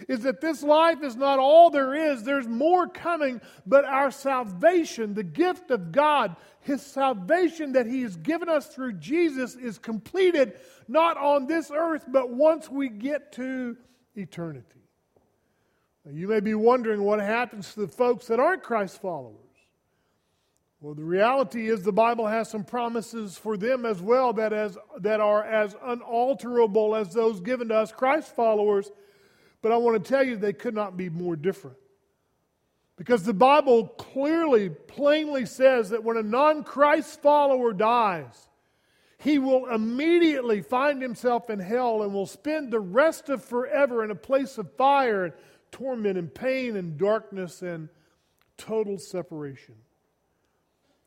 is 0.09 0.21
that 0.21 0.41
this 0.41 0.63
life 0.63 1.03
is 1.03 1.17
not 1.17 1.41
all 1.41 1.71
there 1.71 1.95
is. 1.95 2.23
There's 2.23 2.47
more 2.47 2.87
coming, 2.87 3.41
but 3.67 3.85
our 3.85 4.13
salvation, 4.13 5.15
the 5.15 5.25
gift 5.25 5.73
of 5.73 5.91
God, 5.91 6.37
His 6.61 6.83
salvation 6.83 7.73
that 7.73 7.87
He 7.87 8.03
has 8.03 8.17
given 8.17 8.49
us 8.49 8.69
through 8.69 8.95
Jesus, 8.95 9.57
is 9.57 9.77
completed 9.79 10.55
not 10.87 11.17
on 11.17 11.47
this 11.47 11.73
earth, 11.75 12.05
but 12.07 12.31
once 12.31 12.71
we 12.71 12.89
get 12.89 13.33
to 13.33 13.77
eternity. 14.15 14.82
Now, 16.05 16.13
you 16.13 16.29
may 16.29 16.41
be 16.41 16.55
wondering 16.55 17.03
what 17.03 17.21
happens 17.21 17.75
to 17.75 17.81
the 17.81 17.89
folks 17.89 18.27
that 18.27 18.41
aren't 18.41 18.63
Christ 18.63 19.01
followers. 19.01 19.37
Well, 20.81 20.95
the 20.95 21.05
reality 21.05 21.69
is 21.69 21.83
the 21.83 21.93
Bible 21.93 22.27
has 22.27 22.51
some 22.51 22.65
promises 22.65 23.39
for 23.39 23.57
them 23.57 23.87
as 23.87 24.03
well 24.03 24.33
that, 24.33 24.53
as, 24.53 24.77
that 24.99 25.21
are 25.21 25.45
as 25.45 25.77
unalterable 25.85 26.97
as 26.97 27.15
those 27.15 27.41
given 27.41 27.69
to 27.69 27.77
us 27.77 27.93
Christ 27.93 28.35
followers 28.35 28.91
but 29.63 29.71
I 29.71 29.77
want 29.77 30.03
to 30.03 30.09
tell 30.09 30.25
you 30.25 30.37
they 30.37 30.53
could 30.53 30.75
not 30.75 30.97
be 30.97 31.09
more 31.09 31.37
different. 31.37 31.77
Because 32.97 33.23
the 33.23 33.33
Bible 33.33 33.87
clearly, 33.87 34.69
plainly 34.69 35.47
says 35.47 35.91
that 35.91 36.05
when 36.05 36.17
a 36.17 36.23
non 36.23 36.65
Christ 36.65 37.23
follower 37.23 37.73
dies, 37.73 38.49
he 39.19 39.39
will 39.39 39.71
immediately 39.71 40.61
find 40.61 41.01
himself 41.01 41.49
in 41.49 41.61
hell 41.61 42.03
and 42.03 42.13
will 42.13 42.27
spend 42.27 42.71
the 42.71 42.81
rest 42.81 43.29
of 43.29 43.45
forever 43.45 44.05
in 44.05 44.11
a 44.11 44.17
place 44.17 44.59
of 44.59 44.75
fire 44.75 45.25
and 45.25 45.33
torment 45.73 46.17
and 46.17 46.33
pain 46.33 46.77
and 46.77 46.97
darkness 46.97 47.63
and 47.63 47.89
total 48.57 48.99
separation. 48.99 49.75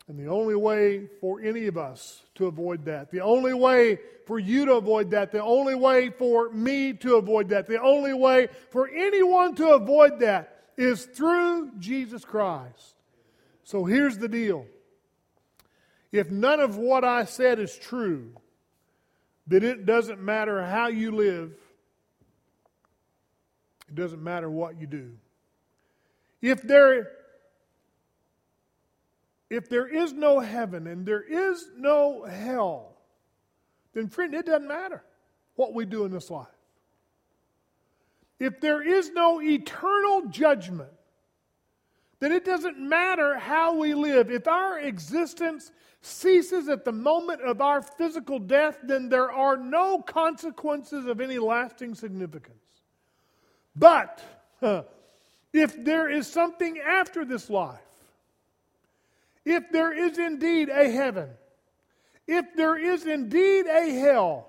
And 0.07 0.19
the 0.19 0.27
only 0.27 0.55
way 0.55 1.07
for 1.19 1.41
any 1.41 1.65
of 1.65 1.77
us 1.77 2.21
to 2.35 2.45
avoid 2.45 2.85
that, 2.85 3.09
the 3.09 3.21
only 3.21 3.53
way 3.53 3.97
for 4.27 4.37
you 4.37 4.65
to 4.65 4.73
avoid 4.73 5.11
that, 5.11 5.31
the 5.31 5.41
only 5.41 5.73
way 5.73 6.09
for 6.09 6.49
me 6.51 6.93
to 6.93 7.15
avoid 7.15 7.49
that, 7.49 7.67
the 7.67 7.81
only 7.81 8.13
way 8.13 8.49
for 8.69 8.87
anyone 8.87 9.55
to 9.55 9.69
avoid 9.69 10.19
that 10.19 10.63
is 10.77 11.05
through 11.05 11.71
Jesus 11.79 12.23
Christ. 12.23 12.95
So 13.63 13.85
here's 13.85 14.17
the 14.17 14.27
deal. 14.27 14.67
If 16.11 16.29
none 16.29 16.59
of 16.59 16.77
what 16.77 17.03
I 17.03 17.25
said 17.25 17.59
is 17.59 17.75
true, 17.75 18.31
then 19.47 19.63
it 19.63 19.85
doesn't 19.85 20.21
matter 20.21 20.63
how 20.63 20.87
you 20.87 21.11
live, 21.11 21.57
it 23.87 23.95
doesn't 23.95 24.23
matter 24.23 24.49
what 24.49 24.79
you 24.79 24.87
do. 24.87 25.11
If 26.41 26.61
there 26.61 27.11
if 29.49 29.69
there 29.69 29.87
is 29.87 30.11
no 30.11 30.39
heaven 30.39 30.87
and 30.87 31.05
there 31.05 31.21
is 31.21 31.67
no 31.77 32.23
hell, 32.23 32.95
then, 33.93 34.09
friend, 34.09 34.33
it 34.33 34.45
doesn't 34.45 34.67
matter 34.67 35.03
what 35.55 35.73
we 35.73 35.85
do 35.85 36.03
in 36.05 36.11
this 36.11 36.29
life. 36.29 36.47
If 38.39 38.59
there 38.59 38.81
is 38.81 39.11
no 39.11 39.41
eternal 39.41 40.27
judgment, 40.27 40.91
then 42.19 42.33
it 42.33 42.43
doesn't 42.43 42.77
matter 42.77 43.37
how 43.37 43.77
we 43.77 43.93
live. 43.93 44.29
If 44.29 44.47
our 44.47 44.79
existence 44.79 45.71
ceases 46.01 46.67
at 46.67 46.83
the 46.83 46.91
moment 46.91 47.41
of 47.41 47.61
our 47.61 47.81
physical 47.81 48.39
death, 48.39 48.77
then 48.83 49.07
there 49.07 49.31
are 49.31 49.55
no 49.55 49.99
consequences 49.99 51.05
of 51.05 51.21
any 51.21 51.39
lasting 51.39 51.95
significance. 51.95 52.74
But 53.75 54.21
if 55.53 55.83
there 55.83 56.09
is 56.09 56.27
something 56.27 56.79
after 56.79 57.25
this 57.25 57.49
life, 57.49 57.79
if 59.43 59.69
there 59.71 59.93
is 59.93 60.17
indeed 60.17 60.69
a 60.69 60.89
heaven, 60.89 61.29
if 62.27 62.55
there 62.55 62.77
is 62.77 63.05
indeed 63.05 63.67
a 63.67 63.91
hell, 63.99 64.47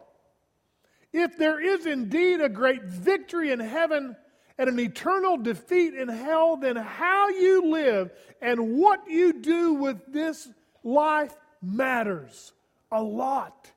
if 1.12 1.37
there 1.37 1.61
is 1.61 1.87
indeed 1.87 2.40
a 2.40 2.49
great 2.49 2.85
victory 2.85 3.50
in 3.50 3.61
heaven 3.61 4.16
and 4.59 4.68
an 4.68 4.78
eternal 4.78 5.37
defeat 5.37 5.95
in 5.95 6.09
hell, 6.09 6.56
then 6.56 6.76
how 6.76 7.28
you 7.28 7.71
live 7.71 8.11
and 8.40 8.78
what 8.78 9.09
you 9.09 9.33
do 9.35 9.75
with 9.75 9.99
this 10.12 10.49
life 10.83 11.35
matters 11.61 12.52
a 12.92 13.02
lot. 13.02 13.71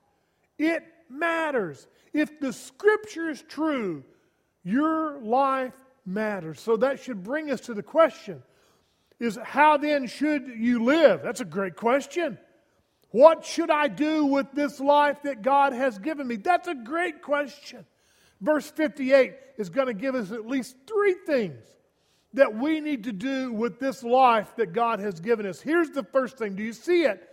It 0.58 0.84
matters. 1.10 1.88
If 2.13 2.39
the 2.39 2.53
scripture 2.53 3.29
is 3.29 3.41
true, 3.41 4.03
your 4.70 5.20
life 5.20 5.74
matters. 6.06 6.60
So 6.60 6.78
that 6.78 7.00
should 7.00 7.24
bring 7.24 7.52
us 7.52 7.62
to 7.62 7.74
the 7.74 7.84
question 7.84 8.44
is 9.20 9.38
how 9.44 9.78
then 9.78 10.08
should 10.08 10.48
you 10.48 10.84
live? 10.84 11.22
That's 11.24 11.42
a 11.42 11.46
great 11.46 11.76
question. 11.76 12.38
What 13.12 13.44
should 13.44 13.70
I 13.70 13.88
do 13.88 14.26
with 14.26 14.48
this 14.54 14.80
life 14.80 15.24
that 15.24 15.42
God 15.42 15.74
has 15.74 15.98
given 15.98 16.28
me? 16.28 16.36
That's 16.38 16.68
a 16.68 16.76
great 16.76 17.22
question. 17.22 17.86
Verse 18.40 18.70
58 18.70 19.34
is 19.58 19.70
going 19.70 19.88
to 19.88 19.94
give 19.94 20.16
us 20.16 20.32
at 20.32 20.48
least 20.48 20.76
three 20.88 21.16
things 21.26 21.62
that 22.34 22.56
we 22.56 22.80
need 22.80 23.06
to 23.06 23.12
do 23.12 23.52
with 23.52 23.80
this 23.80 24.04
life 24.04 24.56
that 24.58 24.74
God 24.74 25.00
has 25.00 25.20
given 25.20 25.46
us. 25.46 25.60
Here's 25.60 25.90
the 25.90 26.04
first 26.04 26.38
thing. 26.38 26.56
Do 26.56 26.64
you 26.64 26.74
see 26.74 27.04
it? 27.04 27.28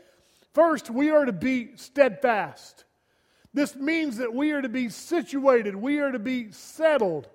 First, 0.55 0.89
we 0.91 1.11
are 1.11 1.27
to 1.27 1.33
be 1.33 1.77
steadfast. 1.77 2.85
This 3.57 3.75
means 3.75 4.19
that 4.19 4.35
we 4.35 4.53
are 4.53 4.61
to 4.61 4.69
be 4.69 4.91
situated, 4.91 5.75
we 5.75 5.99
are 5.99 6.13
to 6.13 6.19
be 6.19 6.53
settled. 6.53 7.27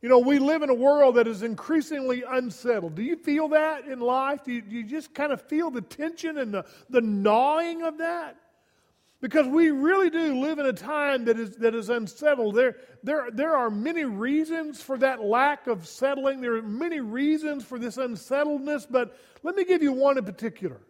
You 0.00 0.08
know, 0.08 0.20
we 0.20 0.38
live 0.38 0.62
in 0.62 0.70
a 0.70 0.74
world 0.74 1.16
that 1.16 1.26
is 1.26 1.42
increasingly 1.42 2.22
unsettled. 2.22 2.94
Do 2.94 3.02
you 3.02 3.16
feel 3.16 3.48
that 3.48 3.84
in 3.86 3.98
life? 3.98 4.44
Do 4.44 4.52
you, 4.52 4.62
do 4.62 4.76
you, 4.76 4.84
just 4.84 5.12
kind 5.14 5.32
of 5.32 5.42
feel 5.42 5.72
the 5.72 5.80
tension 5.80 6.38
and 6.38 6.54
the, 6.54 6.64
the 6.90 7.00
gnawing 7.00 7.82
of 7.82 7.98
that? 7.98 8.36
Because 9.20 9.48
we 9.48 9.72
really 9.72 10.10
do 10.10 10.40
live 10.40 10.60
in 10.60 10.66
a 10.66 10.72
time 10.72 11.24
that 11.24 11.40
is, 11.40 11.56
that 11.56 11.74
is 11.74 11.88
unsettled. 11.88 12.54
There, 12.54 12.76
there, 13.02 13.28
there 13.32 13.56
are 13.56 13.70
many 13.70 14.04
reasons 14.04 14.80
for 14.80 14.96
that 14.98 15.24
lack 15.24 15.66
of 15.66 15.88
settling. 15.88 16.40
There 16.40 16.54
are 16.54 16.62
many 16.62 17.00
reasons 17.00 17.64
for 17.64 17.80
this 17.80 17.96
unsettledness, 17.96 18.86
but 18.86 19.18
let 19.42 19.56
me 19.56 19.64
give 19.64 19.82
you 19.82 19.92
one 19.92 20.18
in 20.18 20.24
particular. 20.24 20.80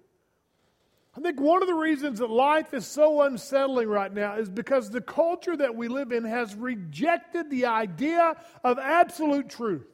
I 1.17 1.21
think 1.21 1.41
one 1.41 1.61
of 1.61 1.69
the 1.69 1.75
reasons 1.75 2.21
that 2.21 2.31
life 2.31 2.73
is 2.73 2.87
so 2.87 3.23
unsettling 3.23 3.89
right 3.89 4.13
now 4.13 4.37
is 4.37 4.49
because 4.49 4.89
the 4.89 5.03
culture 5.03 5.57
that 5.57 5.75
we 5.75 5.89
live 5.89 6.11
in 6.11 6.25
has 6.25 6.55
rejected 6.55 7.51
the 7.51 7.67
idea 7.67 8.35
of 8.65 8.79
absolute 8.79 9.51
truth. 9.51 9.87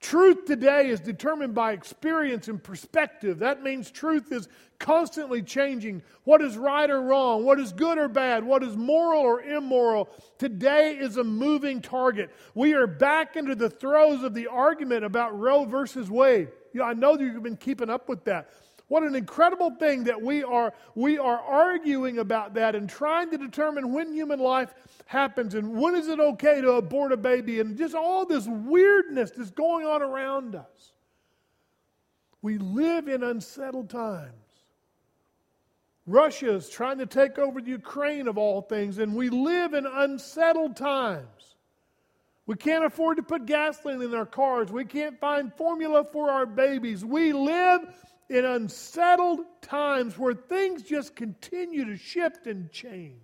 Truth 0.00 0.44
today 0.44 0.88
is 0.88 1.00
determined 1.00 1.54
by 1.54 1.72
experience 1.72 2.48
and 2.48 2.62
perspective. 2.62 3.38
That 3.38 3.62
means 3.62 3.90
truth 3.90 4.32
is 4.32 4.48
constantly 4.78 5.40
changing. 5.42 6.02
What 6.24 6.42
is 6.42 6.58
right 6.58 6.90
or 6.90 7.00
wrong? 7.00 7.44
What 7.44 7.58
is 7.58 7.72
good 7.72 7.96
or 7.96 8.08
bad? 8.08 8.44
What 8.44 8.62
is 8.62 8.76
moral 8.76 9.22
or 9.22 9.40
immoral? 9.40 10.10
Today 10.38 10.96
is 10.98 11.16
a 11.16 11.24
moving 11.24 11.80
target. 11.80 12.30
We 12.54 12.74
are 12.74 12.86
back 12.86 13.36
into 13.36 13.54
the 13.54 13.70
throes 13.70 14.22
of 14.22 14.34
the 14.34 14.46
argument 14.46 15.06
about 15.06 15.38
Roe 15.38 15.64
versus 15.64 16.10
Wade. 16.10 16.48
You 16.74 16.80
know, 16.80 16.86
I 16.86 16.92
know 16.92 17.16
that 17.16 17.24
you've 17.24 17.42
been 17.42 17.56
keeping 17.56 17.88
up 17.88 18.06
with 18.06 18.24
that. 18.24 18.50
What 18.88 19.02
an 19.02 19.14
incredible 19.14 19.70
thing 19.70 20.04
that 20.04 20.20
we 20.20 20.44
are, 20.44 20.74
we 20.94 21.18
are 21.18 21.38
arguing 21.38 22.18
about 22.18 22.54
that 22.54 22.74
and 22.74 22.88
trying 22.88 23.30
to 23.30 23.38
determine 23.38 23.92
when 23.92 24.12
human 24.12 24.38
life 24.38 24.74
happens 25.06 25.54
and 25.54 25.74
when 25.74 25.94
is 25.94 26.08
it 26.08 26.20
okay 26.20 26.60
to 26.60 26.72
abort 26.72 27.12
a 27.12 27.16
baby 27.16 27.60
and 27.60 27.78
just 27.78 27.94
all 27.94 28.26
this 28.26 28.46
weirdness 28.46 29.30
that's 29.30 29.50
going 29.50 29.86
on 29.86 30.02
around 30.02 30.54
us. 30.54 30.92
We 32.42 32.58
live 32.58 33.08
in 33.08 33.22
unsettled 33.22 33.88
times. 33.88 34.32
Russia 36.06 36.54
is 36.54 36.68
trying 36.68 36.98
to 36.98 37.06
take 37.06 37.38
over 37.38 37.62
the 37.62 37.70
Ukraine 37.70 38.28
of 38.28 38.36
all 38.36 38.60
things, 38.60 38.98
and 38.98 39.14
we 39.14 39.30
live 39.30 39.72
in 39.72 39.86
unsettled 39.86 40.76
times. 40.76 41.56
We 42.46 42.56
can't 42.56 42.84
afford 42.84 43.16
to 43.16 43.22
put 43.22 43.46
gasoline 43.46 44.02
in 44.02 44.14
our 44.14 44.26
cars. 44.26 44.70
We 44.70 44.84
can't 44.84 45.18
find 45.18 45.50
formula 45.54 46.04
for 46.12 46.30
our 46.30 46.44
babies. 46.44 47.02
We 47.02 47.32
live 47.32 47.80
in 48.34 48.44
unsettled 48.44 49.40
times 49.62 50.18
where 50.18 50.34
things 50.34 50.82
just 50.82 51.14
continue 51.14 51.84
to 51.84 51.96
shift 51.96 52.48
and 52.48 52.68
change. 52.72 53.14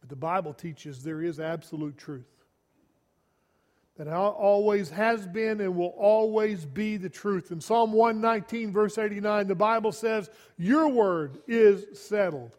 But 0.00 0.08
the 0.08 0.14
Bible 0.16 0.54
teaches 0.54 1.02
there 1.02 1.20
is 1.20 1.40
absolute 1.40 1.98
truth. 1.98 2.26
That 3.98 4.06
always 4.08 4.88
has 4.90 5.26
been 5.26 5.60
and 5.60 5.76
will 5.76 5.94
always 5.98 6.64
be 6.64 6.96
the 6.96 7.10
truth. 7.10 7.50
In 7.50 7.60
Psalm 7.60 7.92
119, 7.92 8.72
verse 8.72 8.96
89, 8.96 9.48
the 9.48 9.54
Bible 9.56 9.90
says, 9.90 10.30
Your 10.56 10.88
word 10.88 11.38
is 11.48 11.98
settled. 11.98 12.56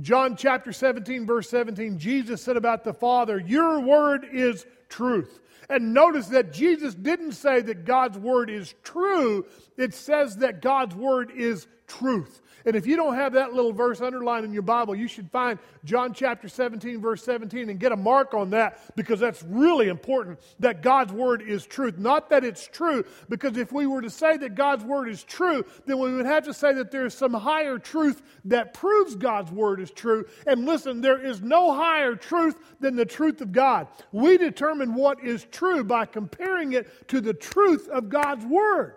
John 0.00 0.36
chapter 0.36 0.72
17, 0.72 1.26
verse 1.26 1.48
17, 1.48 1.98
Jesus 1.98 2.42
said 2.42 2.56
about 2.56 2.82
the 2.82 2.92
Father, 2.92 3.38
Your 3.38 3.80
word 3.80 4.26
is 4.32 4.66
truth. 4.88 5.40
And 5.70 5.94
notice 5.94 6.26
that 6.28 6.52
Jesus 6.52 6.96
didn't 6.96 7.32
say 7.32 7.60
that 7.62 7.84
God's 7.84 8.18
word 8.18 8.50
is 8.50 8.74
true, 8.82 9.46
it 9.76 9.94
says 9.94 10.36
that 10.38 10.60
God's 10.60 10.96
word 10.96 11.30
is 11.30 11.68
truth. 11.86 12.42
And 12.64 12.76
if 12.76 12.86
you 12.86 12.96
don't 12.96 13.14
have 13.14 13.32
that 13.34 13.52
little 13.52 13.72
verse 13.72 14.00
underlined 14.00 14.44
in 14.44 14.52
your 14.52 14.62
Bible, 14.62 14.94
you 14.94 15.08
should 15.08 15.30
find 15.30 15.58
John 15.84 16.12
chapter 16.12 16.48
17, 16.48 17.00
verse 17.00 17.22
17, 17.24 17.70
and 17.70 17.78
get 17.78 17.92
a 17.92 17.96
mark 17.96 18.34
on 18.34 18.50
that 18.50 18.94
because 18.96 19.20
that's 19.20 19.42
really 19.44 19.88
important 19.88 20.38
that 20.58 20.82
God's 20.82 21.12
word 21.12 21.42
is 21.42 21.66
truth. 21.66 21.98
Not 21.98 22.30
that 22.30 22.44
it's 22.44 22.66
true, 22.66 23.04
because 23.28 23.56
if 23.56 23.72
we 23.72 23.86
were 23.86 24.02
to 24.02 24.10
say 24.10 24.36
that 24.36 24.54
God's 24.54 24.84
word 24.84 25.08
is 25.08 25.24
true, 25.24 25.64
then 25.86 25.98
we 25.98 26.14
would 26.14 26.26
have 26.26 26.44
to 26.44 26.54
say 26.54 26.72
that 26.74 26.90
there 26.90 27.06
is 27.06 27.14
some 27.14 27.34
higher 27.34 27.78
truth 27.78 28.22
that 28.46 28.74
proves 28.74 29.14
God's 29.16 29.50
word 29.50 29.80
is 29.80 29.90
true. 29.90 30.26
And 30.46 30.66
listen, 30.66 31.00
there 31.00 31.24
is 31.24 31.40
no 31.40 31.74
higher 31.74 32.14
truth 32.14 32.58
than 32.80 32.96
the 32.96 33.06
truth 33.06 33.40
of 33.40 33.52
God. 33.52 33.88
We 34.12 34.38
determine 34.38 34.94
what 34.94 35.22
is 35.22 35.46
true 35.50 35.84
by 35.84 36.06
comparing 36.06 36.72
it 36.72 37.08
to 37.08 37.20
the 37.20 37.34
truth 37.34 37.88
of 37.88 38.08
God's 38.08 38.44
word. 38.44 38.94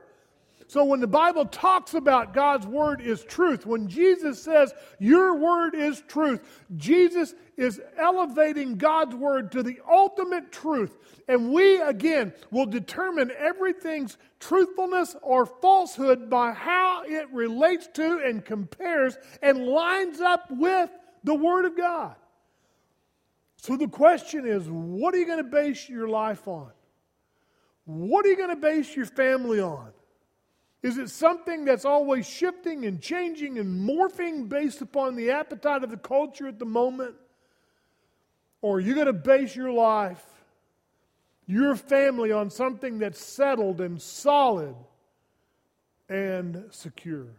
So 0.74 0.84
when 0.84 1.01
the 1.01 1.06
Bible 1.06 1.46
talks 1.46 1.94
about 1.94 2.34
God's 2.34 2.65
word 2.65 3.00
is 3.00 3.24
truth, 3.24 3.63
when 3.63 3.88
Jesus 3.88 4.42
says 4.42 4.74
your 4.98 5.38
word 5.38 5.75
is 5.75 6.01
truth, 6.08 6.42
Jesus 6.77 7.36
is 7.58 7.80
elevating 7.96 8.80
God's 8.80 9.13
word 9.13 9.51
to 9.51 9.62
the 9.62 9.77
ultimate 9.88 10.51
truth. 10.51 10.98
And 11.27 11.53
we, 11.53 11.80
again, 11.80 12.34
will 12.50 12.65
determine 12.65 13.32
everything's 13.38 14.18
truthfulness 14.39 15.15
or 15.22 15.46
falsehood 15.46 16.27
by 16.27 16.53
how 16.53 17.03
it 17.03 17.32
relates 17.32 17.88
to 17.94 18.24
and 18.25 18.44
compares 18.44 19.15
and 19.44 19.68
lines 19.68 20.22
up 20.22 20.50
with 20.50 20.89
the 21.24 21.36
word 21.36 21.65
of 21.65 21.77
God. 21.77 22.15
So 23.58 23.77
the 23.77 23.88
question 23.88 24.48
is 24.48 24.68
what 24.68 25.13
are 25.13 25.20
you 25.20 25.27
going 25.27 25.38
to 25.38 25.44
base 25.44 25.88
your 25.88 26.08
life 26.08 26.48
on? 26.48 26.72
What 27.86 28.25
are 28.25 28.30
you 28.30 28.38
going 28.38 28.50
to 28.50 28.56
base 28.56 28.96
your 28.96 29.06
family 29.06 29.60
on? 29.62 29.92
Is 30.84 30.98
it 30.98 31.10
something 31.10 31.63
that's 31.63 31.86
always 31.86 32.28
shifting 32.28 32.86
and 32.86 33.02
changing 33.02 33.58
and 33.58 33.90
morphing 33.90 34.50
based 34.50 34.82
upon 34.82 35.16
the 35.16 35.32
appetite 35.32 35.82
of 35.82 35.90
the 35.90 35.98
culture 35.98 36.46
at 36.46 36.60
the 36.60 36.66
moment? 36.66 37.16
Or 38.62 38.78
are 38.78 38.80
you 38.82 38.94
going 38.94 39.08
to 39.08 39.13
base 39.13 39.56
your 39.56 39.72
life, 39.72 40.24
your 41.48 41.78
family, 41.78 42.34
on 42.34 42.50
something 42.50 43.00
that's 43.00 43.24
settled 43.24 43.80
and 43.80 44.02
solid 44.02 44.75
and 46.10 46.66
secure? 46.72 47.24
You 47.24 47.30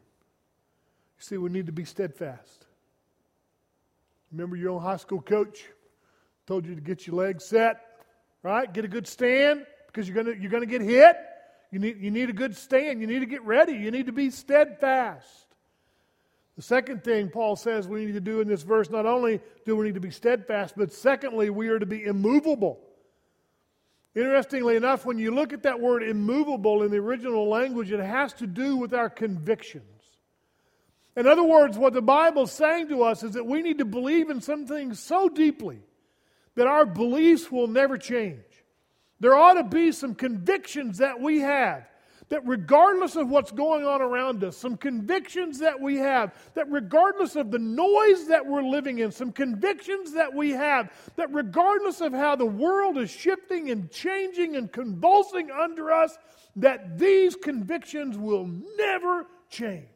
see, 1.19 1.37
we 1.37 1.51
need 1.51 1.67
to 1.67 1.73
be 1.73 1.85
steadfast. 1.85 2.65
Remember 4.33 4.57
your 4.57 4.71
own 4.71 4.83
high 4.83 4.97
school 4.97 5.21
coach 5.21 5.65
told 6.47 6.67
you 6.67 6.75
to 6.75 6.81
get 6.81 7.07
your 7.07 7.17
legs 7.17 7.45
set, 7.45 7.81
right? 8.43 8.73
Get 8.73 8.87
a 8.87 8.89
good 8.89 9.07
stand 9.07 9.67
because 9.87 10.09
you're 10.09 10.15
going 10.15 10.35
to, 10.35 10.41
you're 10.41 10.51
going 10.51 10.63
to 10.63 10.67
get 10.67 10.81
hit. 10.81 11.17
You 11.75 11.81
need, 11.81 12.01
you 12.01 12.13
need 12.13 12.31
a 12.31 12.33
good 12.33 12.57
stand. 12.57 13.01
You 13.01 13.09
need 13.09 13.19
to 13.19 13.27
get 13.27 13.43
ready. 13.43 13.73
You 13.73 13.91
need 13.91 14.07
to 14.07 14.13
be 14.13 14.31
steadfast. 14.31 15.27
The 16.55 16.63
second 16.63 17.03
thing 17.03 17.31
Paul 17.31 17.57
says 17.57 17.89
we 17.89 18.07
need 18.07 18.13
to 18.13 18.21
do 18.21 18.41
in 18.41 18.47
this 18.47 18.63
verse 18.63 18.91
not 18.91 19.07
only 19.07 19.41
do 19.67 19.75
we 19.75 19.87
need 19.87 19.95
to 19.95 20.01
be 20.01 20.13
steadfast, 20.13 20.75
but 20.77 20.93
secondly, 20.93 21.51
we 21.51 21.67
are 21.67 21.81
to 21.81 21.87
be 21.87 22.05
immovable. 22.05 22.79
Interestingly 24.15 24.77
enough, 24.77 25.05
when 25.05 25.19
you 25.19 25.35
look 25.35 25.53
at 25.53 25.65
that 25.65 25.81
word 25.81 26.05
immovable 26.05 26.85
in 26.85 26.93
the 26.93 26.99
original 26.99 27.49
language, 27.49 27.91
it 27.91 27.99
has 27.99 28.33
to 28.35 28.47
do 28.47 28.77
with 28.77 28.95
our 28.95 29.11
convictions. 29.11 29.83
In 31.17 31.27
other 31.27 31.43
words, 31.43 31.77
what 31.77 31.93
the 31.93 32.01
Bible's 32.01 32.53
saying 32.53 32.87
to 32.91 33.03
us 33.03 33.25
is 33.25 33.33
that 33.33 33.47
we 33.47 33.63
need 33.63 33.79
to 33.79 33.85
believe 33.85 34.31
in 34.31 34.41
something 34.41 34.95
so 34.95 35.29
deeply 35.29 35.81
that 36.55 36.69
our 36.69 36.87
beliefs 36.87 37.51
will 37.51 37.67
never 37.67 37.99
change. 37.99 38.45
There 39.21 39.35
ought 39.35 39.55
to 39.55 39.65
be 39.65 39.93
some 39.93 40.15
convictions 40.15 40.99
that 40.99 41.21
we 41.21 41.41
have 41.41 41.89
that 42.31 42.41
regardless 42.47 43.17
of 43.17 43.29
what's 43.29 43.53
going 43.53 43.85
on 43.85 44.01
around 44.01 44.43
us, 44.45 44.57
some 44.57 44.77
convictions 44.77 45.59
that 45.59 45.79
we 45.79 45.97
have, 45.97 46.35
that 46.55 46.71
regardless 46.71 47.37
of 47.37 47.51
the 47.51 47.59
noise 47.59 48.27
that 48.29 48.45
we're 48.45 48.63
living 48.63 48.99
in, 48.99 49.11
some 49.11 49.31
convictions 49.31 50.13
that 50.13 50.33
we 50.33 50.51
have, 50.51 50.91
that 51.17 51.33
regardless 51.33 52.01
of 52.01 52.13
how 52.13 52.35
the 52.35 52.47
world 52.47 52.99
is 52.99 53.11
shifting 53.11 53.71
and 53.71 53.91
changing 53.91 54.57
and 54.57 54.73
convulsing 54.73 55.51
under 55.51 55.93
us, 55.93 56.17
that 56.57 56.99
these 56.99 57.37
convictions 57.37 58.17
will 58.17 58.49
never 58.79 59.27
change. 59.51 59.87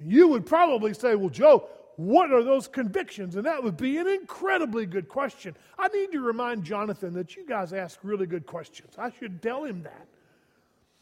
You 0.00 0.28
would 0.28 0.46
probably 0.46 0.94
say, 0.94 1.16
Well, 1.16 1.30
Joe, 1.30 1.68
what 1.98 2.30
are 2.30 2.44
those 2.44 2.68
convictions? 2.68 3.34
And 3.34 3.44
that 3.44 3.64
would 3.64 3.76
be 3.76 3.98
an 3.98 4.06
incredibly 4.06 4.86
good 4.86 5.08
question. 5.08 5.56
I 5.76 5.88
need 5.88 6.12
to 6.12 6.20
remind 6.20 6.62
Jonathan 6.62 7.12
that 7.14 7.34
you 7.34 7.44
guys 7.44 7.72
ask 7.72 7.98
really 8.04 8.26
good 8.26 8.46
questions. 8.46 8.94
I 8.96 9.10
should 9.10 9.42
tell 9.42 9.64
him 9.64 9.82
that. 9.82 10.06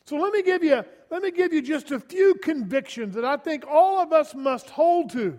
So 0.06 0.16
let 0.16 0.32
me 0.32 0.42
give 0.42 0.64
you 0.64 0.82
let 1.10 1.22
me 1.22 1.30
give 1.32 1.52
you 1.52 1.60
just 1.60 1.90
a 1.90 2.00
few 2.00 2.36
convictions 2.36 3.14
that 3.14 3.26
I 3.26 3.36
think 3.36 3.66
all 3.68 4.00
of 4.00 4.14
us 4.14 4.34
must 4.34 4.70
hold 4.70 5.10
to. 5.10 5.38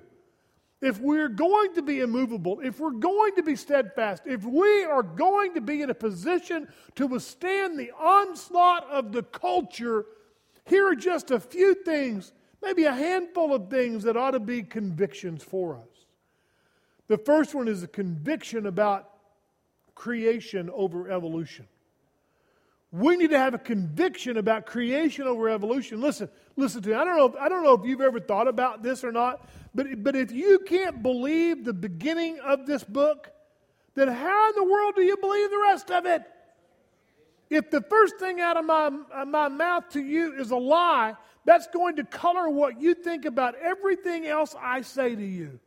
If 0.80 1.00
we're 1.00 1.28
going 1.28 1.74
to 1.74 1.82
be 1.82 2.02
immovable, 2.02 2.60
if 2.64 2.80
we're 2.80 2.92
going 2.92 3.34
to 3.34 3.42
be 3.42 3.56
steadfast, 3.56 4.28
if 4.28 4.44
we 4.44 4.84
are 4.84 5.02
going 5.02 5.56
to 5.56 5.62
be 5.62 5.82
in 5.82 5.90
a 5.90 5.96
position 5.96 6.68
to 6.94 7.08
withstand 7.08 7.80
the 7.80 7.90
onslaught 8.00 8.88
of 8.92 9.12
the 9.12 9.24
culture, 9.24 10.06
here 10.66 10.88
are 10.88 10.96
just 10.96 11.32
a 11.32 11.40
few 11.40 11.74
things 11.74 12.32
maybe 12.68 12.84
a 12.84 12.92
handful 12.92 13.54
of 13.54 13.70
things 13.70 14.04
that 14.04 14.18
ought 14.18 14.32
to 14.32 14.42
be 14.42 14.62
convictions 14.62 15.42
for 15.42 15.78
us. 15.78 16.06
The 17.08 17.18
first 17.18 17.56
one 17.56 17.70
is 17.70 17.82
a 17.82 17.88
conviction 17.88 18.66
about 18.66 19.10
creation 19.96 20.70
over 20.74 21.10
evolution. 21.10 21.66
We 22.92 23.16
need 23.16 23.30
to 23.30 23.40
have 23.40 23.54
a 23.54 23.60
conviction 23.60 24.38
about 24.38 24.66
creation 24.66 25.28
over 25.28 25.50
evolution. 25.50 26.02
Listen, 26.02 26.30
listen 26.58 26.82
to 26.84 26.90
me. 26.90 26.96
I 26.96 27.06
don't 27.06 27.18
know 27.18 27.26
if, 27.28 27.36
I 27.36 27.48
don't 27.48 27.64
know 27.64 27.74
if 27.74 27.86
you've 27.86 28.02
ever 28.02 28.20
thought 28.20 28.50
about 28.50 28.84
this 28.84 29.04
or 29.04 29.14
not, 29.14 29.48
but, 29.74 30.04
but 30.04 30.16
if 30.16 30.32
you 30.32 30.60
can't 30.60 31.02
believe 31.02 31.64
the 31.64 31.74
beginning 31.74 32.40
of 32.40 32.66
this 32.66 32.84
book, 32.84 33.32
then 33.96 34.10
how 34.10 34.50
in 34.50 34.56
the 34.56 34.64
world 34.64 34.96
do 34.96 35.04
you 35.04 35.16
believe 35.18 35.50
the 35.50 35.64
rest 35.70 35.90
of 35.90 36.06
it? 36.06 36.22
If 37.50 37.72
the 37.72 37.82
first 37.82 38.18
thing 38.18 38.42
out 38.42 38.58
of 38.58 38.66
my, 38.66 38.90
my 39.26 39.48
mouth 39.48 39.90
to 39.90 40.02
you 40.02 40.34
is 40.34 40.52
a 40.52 40.58
lie, 40.58 41.16
that's 41.46 41.68
going 41.68 41.96
to 41.96 42.04
color 42.04 42.50
what 42.50 42.82
you 42.82 42.94
think 42.94 43.26
about 43.26 43.56
everything 43.56 44.28
else 44.28 44.54
I 44.60 44.82
say 44.82 45.16
to 45.16 45.26
you. 45.26 45.60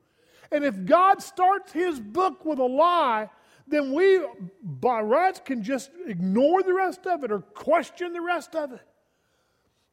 And 0.52 0.64
if 0.64 0.84
God 0.84 1.22
starts 1.22 1.72
his 1.72 1.98
book 1.98 2.44
with 2.44 2.58
a 2.58 2.64
lie, 2.64 3.30
then 3.66 3.92
we, 3.92 4.20
by 4.62 5.00
rights, 5.00 5.40
can 5.44 5.62
just 5.62 5.90
ignore 6.06 6.62
the 6.62 6.74
rest 6.74 7.06
of 7.06 7.24
it 7.24 7.30
or 7.30 7.40
question 7.40 8.12
the 8.12 8.20
rest 8.20 8.54
of 8.54 8.72
it. 8.72 8.80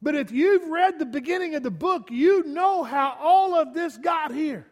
But 0.02 0.14
if 0.14 0.30
you've 0.30 0.68
read 0.68 0.98
the 0.98 1.06
beginning 1.06 1.54
of 1.54 1.62
the 1.62 1.70
book, 1.70 2.10
you 2.10 2.44
know 2.44 2.82
how 2.82 3.16
all 3.20 3.54
of 3.54 3.72
this 3.72 3.96
got 3.96 4.32
here. 4.32 4.66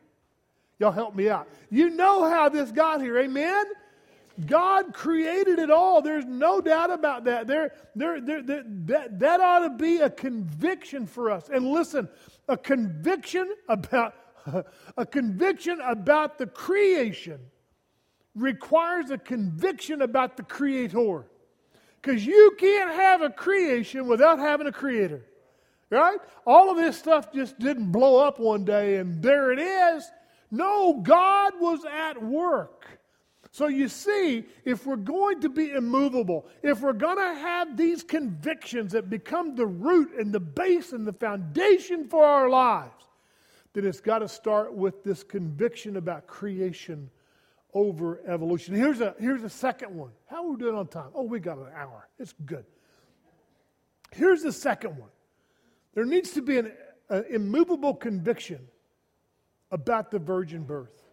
Y'all 0.79 0.93
help 0.93 1.15
me 1.15 1.29
out. 1.29 1.49
You 1.71 1.91
know 1.91 2.29
how 2.29 2.49
this 2.49 2.71
got 2.71 3.01
here. 3.01 3.19
Amen? 3.19 3.65
God 4.45 4.93
created 4.93 5.59
it 5.59 5.71
all. 5.71 6.03
There's 6.03 6.27
no 6.27 6.61
doubt 6.61 6.91
about 6.91 7.25
that. 7.25 7.47
There, 7.47 7.73
there, 7.95 8.21
there, 8.21 8.43
there, 8.43 8.63
that, 8.67 9.19
that 9.19 9.41
ought 9.41 9.61
to 9.61 9.71
be 9.71 9.99
a 9.99 10.11
conviction 10.11 11.07
for 11.07 11.31
us. 11.31 11.49
And 11.49 11.71
listen, 11.71 12.09
a 12.49 12.57
conviction 12.57 13.55
about 13.69 14.15
a 14.97 15.07
conviction 15.07 15.81
about 15.81 16.39
the 16.39 16.47
creation 16.47 17.41
requires 18.35 19.11
a 19.11 19.19
conviction 19.19 20.03
about 20.03 20.37
the 20.37 20.43
creator. 20.43 21.27
Because 22.01 22.25
you 22.25 22.55
can't 22.59 22.91
have 22.91 23.23
a 23.23 23.31
creation 23.31 24.07
without 24.07 24.39
having 24.39 24.67
a 24.67 24.73
creator. 24.73 25.25
Right? 25.89 26.19
All 26.47 26.71
of 26.71 26.77
this 26.77 26.99
stuff 26.99 27.33
just 27.33 27.59
didn't 27.59 27.91
blow 27.93 28.19
up 28.19 28.39
one 28.39 28.65
day 28.65 28.97
and 28.97 29.23
there 29.23 29.53
it 29.53 29.59
is. 29.59 30.11
No, 30.51 31.01
God 31.03 31.55
was 31.61 31.85
at 31.85 32.23
work. 32.23 32.87
So 33.57 33.69
you 33.69 33.89
see, 33.89 34.45
if 34.67 34.85
we're 34.85 34.97
going 34.97 35.41
to 35.41 35.49
be 35.49 35.71
immovable, 35.71 36.47
if 36.63 36.83
we're 36.83 36.93
going 36.93 37.17
to 37.17 37.41
have 37.41 37.75
these 37.75 38.03
convictions 38.03 38.93
that 38.93 39.09
become 39.09 39.55
the 39.55 39.65
root 39.65 40.13
and 40.13 40.31
the 40.31 40.41
base 40.41 40.93
and 40.93 41.07
the 41.07 41.15
foundation 41.15 42.07
for 42.07 42.23
our 42.23 42.51
lives, 42.51 43.07
then 43.73 43.87
it's 43.87 44.03
got 44.03 44.19
to 44.19 44.29
start 44.29 44.75
with 44.75 45.03
this 45.03 45.25
conviction 45.25 45.97
about 45.97 46.27
creation 46.27 47.09
over 47.73 48.21
evolution. 48.29 48.75
Here's 48.75 49.01
a, 49.01 49.15
here's 49.19 49.43
a 49.43 49.49
second 49.49 49.97
one. 49.97 50.11
How 50.27 50.45
are 50.45 50.51
we 50.51 50.59
doing 50.59 50.77
on 50.77 50.89
time? 50.89 51.09
Oh, 51.15 51.23
we 51.23 51.41
got 51.41 51.57
an 51.57 51.69
hour. 51.75 52.11
It's 52.19 52.35
good. 52.45 52.67
Here's 54.13 54.43
the 54.43 54.53
second 54.53 54.99
one. 54.99 55.09
There 55.95 56.05
needs 56.05 56.33
to 56.33 56.43
be 56.43 56.59
an, 56.59 56.73
an 57.09 57.25
immovable 57.31 57.95
conviction 57.95 58.69
about 59.71 60.11
the 60.11 60.19
virgin 60.19 60.65
birth 60.65 61.06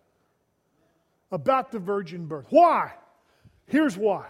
about 1.33 1.71
the 1.71 1.79
virgin 1.79 2.27
birth. 2.27 2.45
Why? 2.51 2.93
Here's 3.65 3.97
why. 3.97 4.27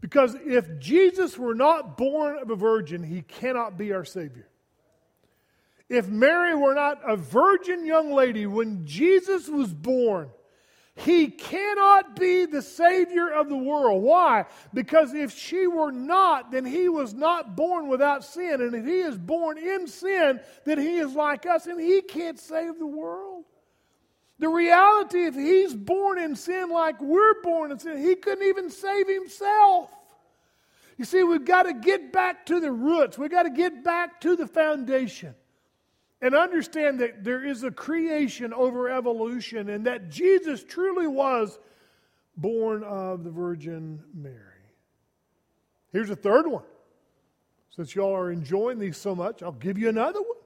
Because 0.00 0.34
if 0.44 0.78
Jesus 0.78 1.36
were 1.36 1.54
not 1.54 1.96
born 1.98 2.38
of 2.38 2.50
a 2.50 2.56
virgin, 2.56 3.02
he 3.02 3.22
cannot 3.22 3.76
be 3.76 3.92
our 3.92 4.04
Savior. 4.04 4.48
If 5.88 6.08
Mary 6.08 6.54
were 6.54 6.74
not 6.74 7.00
a 7.06 7.16
virgin 7.16 7.84
young 7.84 8.12
lady 8.12 8.46
when 8.46 8.86
Jesus 8.86 9.48
was 9.48 9.72
born, 9.72 10.30
He 10.98 11.28
cannot 11.28 12.16
be 12.16 12.44
the 12.46 12.60
Savior 12.60 13.30
of 13.30 13.48
the 13.48 13.56
world. 13.56 14.02
Why? 14.02 14.46
Because 14.74 15.14
if 15.14 15.32
she 15.32 15.68
were 15.68 15.92
not, 15.92 16.50
then 16.50 16.64
he 16.64 16.88
was 16.88 17.14
not 17.14 17.54
born 17.54 17.86
without 17.86 18.24
sin. 18.24 18.60
And 18.60 18.74
if 18.74 18.84
he 18.84 19.00
is 19.02 19.16
born 19.16 19.58
in 19.58 19.86
sin, 19.86 20.40
then 20.64 20.78
he 20.78 20.98
is 20.98 21.14
like 21.14 21.46
us 21.46 21.66
and 21.66 21.80
he 21.80 22.02
can't 22.02 22.38
save 22.38 22.80
the 22.80 22.86
world. 22.86 23.44
The 24.38 24.48
reality, 24.48 25.24
if 25.24 25.34
he's 25.34 25.74
born 25.74 26.18
in 26.18 26.36
sin 26.36 26.70
like 26.70 27.00
we're 27.00 27.42
born 27.42 27.72
in 27.72 27.78
sin, 27.78 27.98
he 27.98 28.14
couldn't 28.14 28.46
even 28.46 28.70
save 28.70 29.08
himself. 29.08 29.90
You 30.96 31.04
see, 31.04 31.22
we've 31.22 31.44
got 31.44 31.64
to 31.64 31.74
get 31.74 32.12
back 32.12 32.46
to 32.46 32.60
the 32.60 32.70
roots, 32.70 33.18
we've 33.18 33.30
got 33.30 33.44
to 33.44 33.50
get 33.50 33.84
back 33.84 34.20
to 34.22 34.36
the 34.36 34.46
foundation 34.46 35.34
and 36.20 36.34
understand 36.34 37.00
that 37.00 37.22
there 37.22 37.44
is 37.44 37.62
a 37.62 37.70
creation 37.70 38.52
over 38.52 38.90
evolution 38.90 39.68
and 39.68 39.86
that 39.86 40.08
Jesus 40.10 40.64
truly 40.64 41.06
was 41.06 41.58
born 42.36 42.82
of 42.82 43.24
the 43.24 43.30
Virgin 43.30 44.02
Mary. 44.14 44.36
Here's 45.92 46.10
a 46.10 46.16
third 46.16 46.46
one. 46.46 46.64
Since 47.70 47.94
y'all 47.94 48.14
are 48.14 48.32
enjoying 48.32 48.78
these 48.78 48.96
so 48.96 49.14
much, 49.14 49.42
I'll 49.42 49.52
give 49.52 49.78
you 49.78 49.88
another 49.88 50.20
one. 50.20 50.37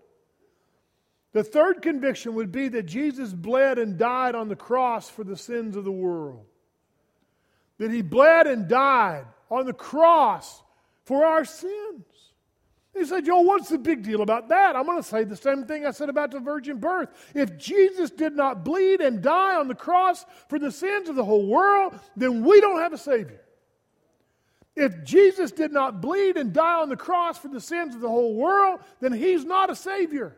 The 1.33 1.43
third 1.43 1.81
conviction 1.81 2.35
would 2.35 2.53
be 2.53 2.69
that 2.69 2.85
Jesus 2.85 3.33
bled 3.33 3.79
and 3.79 3.97
died 3.97 4.35
on 4.35 4.49
the 4.49 4.57
cross 4.57 5.09
for 5.09 5.25
the 5.25 5.37
sins 5.37 5.77
of 5.77 5.85
the 5.85 5.93
world. 5.93 6.45
That 7.79 7.91
he 7.91 8.03
bled 8.03 8.47
and 8.47 8.69
died 8.69 9.25
on 9.51 9.65
the 9.65 9.73
cross 9.73 10.63
for 11.05 11.25
our 11.25 11.45
sins. 11.45 12.05
He 12.95 13.07
said, 13.07 13.25
Joe, 13.25 13.41
what's 13.41 13.71
the 13.71 13.79
big 13.79 14.03
deal 14.03 14.21
about 14.21 14.51
that? 14.51 14.77
I'm 14.77 14.85
going 14.85 14.99
to 14.99 15.03
say 15.03 15.25
the 15.25 15.35
same 15.35 15.65
thing 15.65 15.87
I 15.87 15.93
said 15.93 16.11
about 16.11 16.31
the 16.31 16.41
virgin 16.41 16.77
birth. 16.77 17.09
If 17.35 17.57
Jesus 17.57 18.11
did 18.11 18.35
not 18.35 18.65
bleed 18.65 19.01
and 19.01 19.23
die 19.23 19.57
on 19.57 19.69
the 19.69 19.75
cross 19.75 20.27
for 20.49 20.59
the 20.59 20.71
sins 20.71 21.09
of 21.09 21.17
the 21.17 21.25
whole 21.25 21.47
world, 21.47 21.99
then 22.17 22.45
we 22.45 22.61
don't 22.61 22.81
have 22.81 22.93
a 22.93 22.99
Savior. 22.99 23.41
If 24.77 25.05
Jesus 25.05 25.53
did 25.53 25.73
not 25.73 26.03
bleed 26.03 26.37
and 26.37 26.53
die 26.53 26.81
on 26.81 26.91
the 26.91 26.97
cross 26.97 27.39
for 27.39 27.49
the 27.49 27.61
sins 27.61 27.95
of 27.95 28.03
the 28.03 28.09
whole 28.09 28.35
world, 28.35 28.81
then 29.01 29.13
he's 29.13 29.45
not 29.47 29.71
a 29.71 29.75
Savior. 29.75 30.37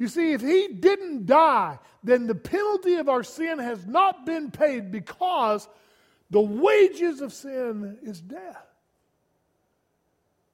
You 0.00 0.08
see, 0.08 0.32
if 0.32 0.40
he 0.40 0.68
didn't 0.68 1.26
die, 1.26 1.78
then 2.02 2.26
the 2.26 2.34
penalty 2.34 2.94
of 2.94 3.10
our 3.10 3.22
sin 3.22 3.58
has 3.58 3.86
not 3.86 4.24
been 4.24 4.50
paid 4.50 4.90
because 4.90 5.68
the 6.30 6.40
wages 6.40 7.20
of 7.20 7.34
sin 7.34 7.98
is 8.02 8.18
death. 8.18 8.66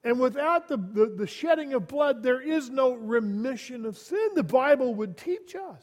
And 0.02 0.18
without 0.18 0.66
the, 0.66 0.76
the, 0.76 1.14
the, 1.16 1.26
shedding 1.28 1.74
of 1.74 1.86
blood, 1.86 2.24
there 2.24 2.40
is 2.40 2.70
no 2.70 2.94
remission 2.94 3.86
of 3.86 3.96
sin, 3.96 4.30
the 4.34 4.42
Bible 4.42 4.96
would 4.96 5.16
teach 5.16 5.54
us. 5.54 5.82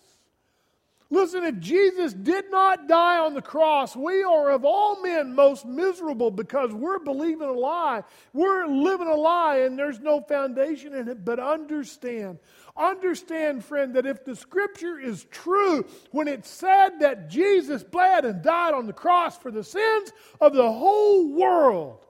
Listen, 1.09 1.43
if 1.43 1.59
Jesus 1.59 2.11
did 2.11 2.49
not 2.49 2.87
die 2.87 3.19
on 3.19 3.33
the 3.33 3.41
cross, 3.41 3.95
we 3.95 4.23
are 4.23 4.49
of 4.49 4.65
all 4.65 5.01
men 5.03 5.35
most 5.35 5.63
miserable 5.65 6.31
because 6.31 6.73
we're 6.73 6.99
believing 6.99 7.47
a 7.47 7.53
lie. 7.53 8.03
We're 8.33 8.65
living 8.65 9.07
a 9.07 9.15
lie 9.15 9.57
and 9.57 9.77
there's 9.77 9.99
no 9.99 10.21
foundation 10.21 10.95
in 10.95 11.07
it. 11.07 11.23
But 11.23 11.39
understand, 11.39 12.39
understand, 12.75 13.63
friend, 13.63 13.95
that 13.95 14.05
if 14.05 14.25
the 14.25 14.35
scripture 14.35 14.99
is 14.99 15.25
true, 15.25 15.85
when 16.11 16.27
it 16.27 16.45
said 16.45 16.99
that 16.99 17.29
Jesus 17.29 17.83
bled 17.83 18.25
and 18.25 18.41
died 18.41 18.73
on 18.73 18.87
the 18.87 18.93
cross 18.93 19.37
for 19.37 19.51
the 19.51 19.63
sins 19.63 20.11
of 20.41 20.53
the 20.53 20.71
whole 20.71 21.33
world, 21.33 22.05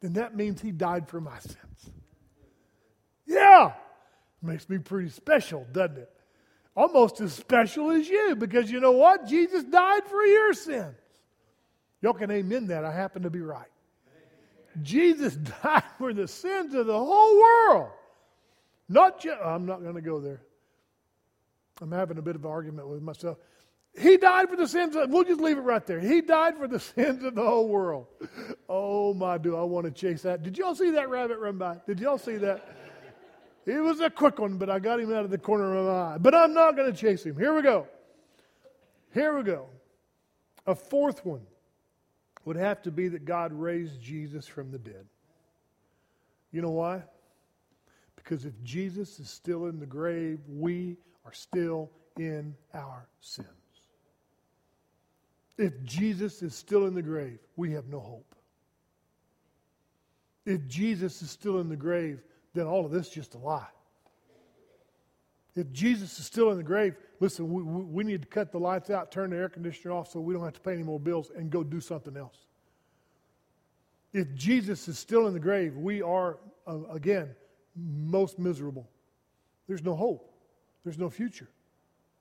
then 0.00 0.14
that 0.14 0.36
means 0.36 0.60
he 0.60 0.70
died 0.70 1.08
for 1.08 1.20
my 1.20 1.38
sins. 1.38 1.90
Yeah, 3.26 3.72
makes 4.42 4.68
me 4.68 4.78
pretty 4.78 5.08
special, 5.08 5.66
doesn't 5.72 5.98
it? 5.98 6.10
Almost 6.74 7.20
as 7.20 7.32
special 7.32 7.90
as 7.90 8.08
you, 8.08 8.34
because 8.34 8.70
you 8.70 8.80
know 8.80 8.92
what? 8.92 9.26
Jesus 9.26 9.62
died 9.64 10.04
for 10.04 10.24
your 10.24 10.52
sins. 10.54 10.96
Y'all 12.00 12.14
can 12.14 12.30
amen 12.30 12.66
that. 12.68 12.84
I 12.84 12.92
happen 12.92 13.22
to 13.22 13.30
be 13.30 13.40
right. 13.40 13.68
Jesus 14.80 15.36
died 15.62 15.84
for 15.98 16.12
the 16.12 16.26
sins 16.26 16.74
of 16.74 16.86
the 16.86 16.98
whole 16.98 17.40
world. 17.40 17.90
Not 18.92 19.20
just, 19.20 19.38
oh, 19.42 19.48
I'm 19.48 19.64
not 19.64 19.82
going 19.82 19.94
to 19.94 20.02
go 20.02 20.20
there. 20.20 20.42
I'm 21.80 21.90
having 21.90 22.18
a 22.18 22.22
bit 22.22 22.36
of 22.36 22.44
an 22.44 22.50
argument 22.50 22.88
with 22.88 23.00
myself. 23.00 23.38
He 23.98 24.18
died 24.18 24.50
for 24.50 24.56
the 24.56 24.68
sins 24.68 24.94
of, 24.96 25.10
we'll 25.10 25.24
just 25.24 25.40
leave 25.40 25.56
it 25.56 25.62
right 25.62 25.84
there. 25.86 25.98
He 25.98 26.20
died 26.20 26.58
for 26.58 26.68
the 26.68 26.78
sins 26.78 27.24
of 27.24 27.34
the 27.34 27.42
whole 27.42 27.68
world. 27.68 28.06
Oh 28.68 29.14
my, 29.14 29.38
do 29.38 29.56
I 29.56 29.62
want 29.62 29.86
to 29.86 29.90
chase 29.90 30.22
that. 30.22 30.42
Did 30.42 30.58
y'all 30.58 30.74
see 30.74 30.90
that 30.90 31.08
rabbit 31.08 31.38
run 31.38 31.56
by? 31.56 31.78
Did 31.86 32.00
y'all 32.00 32.18
see 32.18 32.36
that? 32.36 32.76
It 33.64 33.80
was 33.80 34.00
a 34.00 34.10
quick 34.10 34.38
one, 34.38 34.58
but 34.58 34.68
I 34.68 34.78
got 34.78 35.00
him 35.00 35.12
out 35.14 35.24
of 35.24 35.30
the 35.30 35.38
corner 35.38 35.74
of 35.74 35.86
my 35.86 36.14
eye. 36.14 36.18
But 36.18 36.34
I'm 36.34 36.52
not 36.52 36.76
going 36.76 36.92
to 36.92 36.98
chase 36.98 37.24
him. 37.24 37.38
Here 37.38 37.54
we 37.54 37.62
go. 37.62 37.86
Here 39.14 39.34
we 39.36 39.42
go. 39.42 39.66
A 40.66 40.74
fourth 40.74 41.24
one 41.24 41.46
would 42.44 42.56
have 42.56 42.82
to 42.82 42.90
be 42.90 43.08
that 43.08 43.24
God 43.24 43.52
raised 43.52 44.02
Jesus 44.02 44.46
from 44.46 44.70
the 44.70 44.78
dead. 44.78 45.06
You 46.50 46.60
know 46.60 46.70
why? 46.70 47.04
Because 48.22 48.44
if 48.44 48.52
Jesus 48.62 49.18
is 49.18 49.28
still 49.28 49.66
in 49.66 49.78
the 49.78 49.86
grave, 49.86 50.38
we 50.48 50.96
are 51.24 51.32
still 51.32 51.90
in 52.18 52.54
our 52.74 53.08
sins. 53.20 53.48
If 55.58 55.82
Jesus 55.84 56.42
is 56.42 56.54
still 56.54 56.86
in 56.86 56.94
the 56.94 57.02
grave, 57.02 57.38
we 57.56 57.72
have 57.72 57.88
no 57.88 58.00
hope. 58.00 58.34
If 60.44 60.66
Jesus 60.66 61.22
is 61.22 61.30
still 61.30 61.60
in 61.60 61.68
the 61.68 61.76
grave, 61.76 62.20
then 62.54 62.66
all 62.66 62.84
of 62.84 62.90
this 62.90 63.08
is 63.08 63.12
just 63.12 63.34
a 63.34 63.38
lie. 63.38 63.66
If 65.54 65.70
Jesus 65.72 66.18
is 66.18 66.24
still 66.24 66.50
in 66.50 66.56
the 66.56 66.62
grave, 66.64 66.96
listen, 67.20 67.52
we, 67.52 67.62
we 67.62 68.04
need 68.04 68.22
to 68.22 68.28
cut 68.28 68.52
the 68.52 68.58
lights 68.58 68.88
out, 68.88 69.12
turn 69.12 69.30
the 69.30 69.36
air 69.36 69.48
conditioner 69.48 69.92
off 69.92 70.10
so 70.10 70.20
we 70.20 70.32
don't 70.32 70.44
have 70.44 70.54
to 70.54 70.60
pay 70.60 70.72
any 70.72 70.82
more 70.82 70.98
bills 70.98 71.30
and 71.36 71.50
go 71.50 71.62
do 71.62 71.80
something 71.80 72.16
else. 72.16 72.38
If 74.12 74.34
Jesus 74.34 74.88
is 74.88 74.98
still 74.98 75.26
in 75.26 75.34
the 75.34 75.40
grave, 75.40 75.76
we 75.76 76.02
are, 76.02 76.38
uh, 76.66 76.84
again, 76.90 77.34
most 77.76 78.38
miserable. 78.38 78.88
There's 79.68 79.82
no 79.82 79.94
hope, 79.94 80.32
there's 80.84 80.98
no 80.98 81.10
future, 81.10 81.48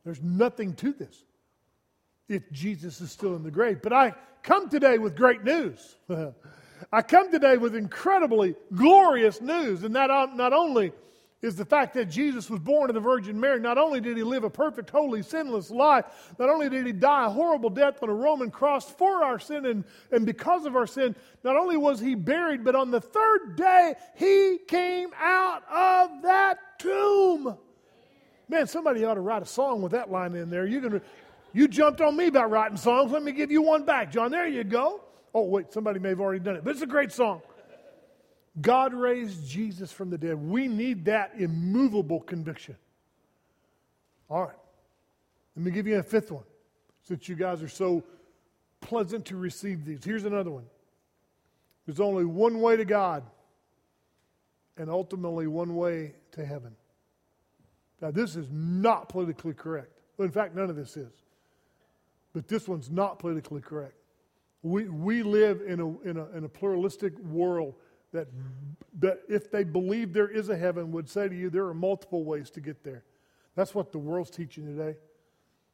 there's 0.03 0.21
nothing 0.21 0.73
to 0.75 0.93
this 0.93 1.23
if 2.29 2.49
Jesus 2.51 3.01
is 3.01 3.11
still 3.11 3.35
in 3.35 3.43
the 3.43 3.51
grave. 3.51 3.81
But 3.81 3.93
I 3.93 4.13
come 4.43 4.69
today 4.69 4.97
with 4.97 5.15
great 5.15 5.43
news. 5.43 5.97
I 6.91 7.01
come 7.01 7.31
today 7.31 7.57
with 7.57 7.75
incredibly 7.75 8.55
glorious 8.73 9.41
news, 9.41 9.83
and 9.83 9.95
that 9.95 10.09
uh, 10.09 10.27
not 10.33 10.53
only 10.53 10.93
is 11.41 11.55
the 11.55 11.65
fact 11.65 11.93
that 11.95 12.05
Jesus 12.05 12.49
was 12.49 12.59
born 12.59 12.89
of 12.89 12.93
the 12.93 12.99
Virgin 12.99 13.39
Mary. 13.39 13.59
Not 13.59 13.77
only 13.77 13.99
did 13.99 14.15
he 14.15 14.23
live 14.23 14.43
a 14.43 14.49
perfect, 14.49 14.89
holy, 14.89 15.23
sinless 15.23 15.71
life, 15.71 16.05
not 16.37 16.49
only 16.49 16.69
did 16.69 16.85
he 16.85 16.91
die 16.91 17.25
a 17.25 17.29
horrible 17.29 17.69
death 17.69 18.01
on 18.03 18.09
a 18.09 18.13
Roman 18.13 18.51
cross 18.51 18.89
for 18.89 19.23
our 19.23 19.39
sin 19.39 19.65
and, 19.65 19.83
and 20.11 20.25
because 20.25 20.65
of 20.65 20.75
our 20.75 20.85
sin, 20.85 21.15
not 21.43 21.55
only 21.55 21.77
was 21.77 21.99
he 21.99 22.13
buried, 22.13 22.63
but 22.63 22.75
on 22.75 22.91
the 22.91 23.01
third 23.01 23.55
day 23.55 23.95
he 24.15 24.59
came 24.67 25.09
out 25.19 25.63
of 25.69 26.21
that 26.21 26.57
tomb. 26.79 27.57
Man, 28.47 28.67
somebody 28.67 29.03
ought 29.05 29.15
to 29.15 29.21
write 29.21 29.41
a 29.41 29.45
song 29.45 29.81
with 29.81 29.93
that 29.93 30.11
line 30.11 30.35
in 30.35 30.49
there. 30.49 30.65
You 30.65 30.81
can 30.81 31.01
you 31.53 31.67
jumped 31.67 32.01
on 32.01 32.15
me 32.15 32.27
about 32.27 32.49
writing 32.49 32.77
songs. 32.77 33.11
Let 33.11 33.23
me 33.23 33.31
give 33.31 33.51
you 33.51 33.61
one 33.61 33.83
back, 33.83 34.11
John. 34.11 34.31
There 34.31 34.47
you 34.47 34.63
go. 34.63 35.01
Oh, 35.33 35.43
wait, 35.43 35.71
somebody 35.71 35.99
may 35.99 36.09
have 36.09 36.19
already 36.19 36.39
done 36.39 36.55
it, 36.55 36.63
but 36.63 36.71
it's 36.71 36.81
a 36.81 36.87
great 36.87 37.11
song. 37.11 37.41
God 38.59 38.93
raised 38.93 39.47
Jesus 39.47 39.91
from 39.91 40.09
the 40.09 40.17
dead. 40.17 40.35
We 40.35 40.67
need 40.67 41.05
that 41.05 41.33
immovable 41.37 42.19
conviction. 42.19 42.75
All 44.29 44.43
right. 44.43 44.55
Let 45.55 45.65
me 45.65 45.71
give 45.71 45.87
you 45.87 45.99
a 45.99 46.03
fifth 46.03 46.31
one 46.31 46.43
since 47.03 47.29
you 47.29 47.35
guys 47.35 47.63
are 47.63 47.69
so 47.69 48.03
pleasant 48.81 49.25
to 49.25 49.37
receive 49.37 49.85
these. 49.85 50.03
Here's 50.03 50.25
another 50.25 50.51
one 50.51 50.65
there's 51.85 51.99
only 51.99 52.25
one 52.25 52.61
way 52.61 52.75
to 52.75 52.85
God 52.85 53.23
and 54.77 54.89
ultimately 54.89 55.47
one 55.47 55.75
way 55.75 56.13
to 56.33 56.45
heaven. 56.45 56.75
Now, 58.01 58.11
this 58.11 58.35
is 58.35 58.47
not 58.51 59.09
politically 59.09 59.53
correct. 59.53 59.99
In 60.19 60.31
fact, 60.31 60.55
none 60.55 60.69
of 60.69 60.75
this 60.75 60.97
is. 60.97 61.11
But 62.33 62.47
this 62.47 62.67
one's 62.67 62.89
not 62.89 63.19
politically 63.19 63.61
correct. 63.61 63.95
We, 64.63 64.85
we 64.85 65.23
live 65.23 65.61
in 65.65 65.79
a, 65.79 65.99
in, 66.01 66.17
a, 66.17 66.25
in 66.37 66.43
a 66.43 66.49
pluralistic 66.49 67.17
world 67.19 67.75
that, 68.11 68.27
that, 68.99 69.21
if 69.29 69.51
they 69.51 69.63
believe 69.63 70.13
there 70.13 70.29
is 70.29 70.49
a 70.49 70.57
heaven, 70.57 70.91
would 70.91 71.09
say 71.09 71.27
to 71.27 71.35
you 71.35 71.49
there 71.49 71.65
are 71.65 71.73
multiple 71.73 72.23
ways 72.23 72.49
to 72.51 72.61
get 72.61 72.83
there. 72.83 73.03
That's 73.55 73.75
what 73.75 73.91
the 73.91 73.99
world's 73.99 74.29
teaching 74.29 74.65
today. 74.65 74.97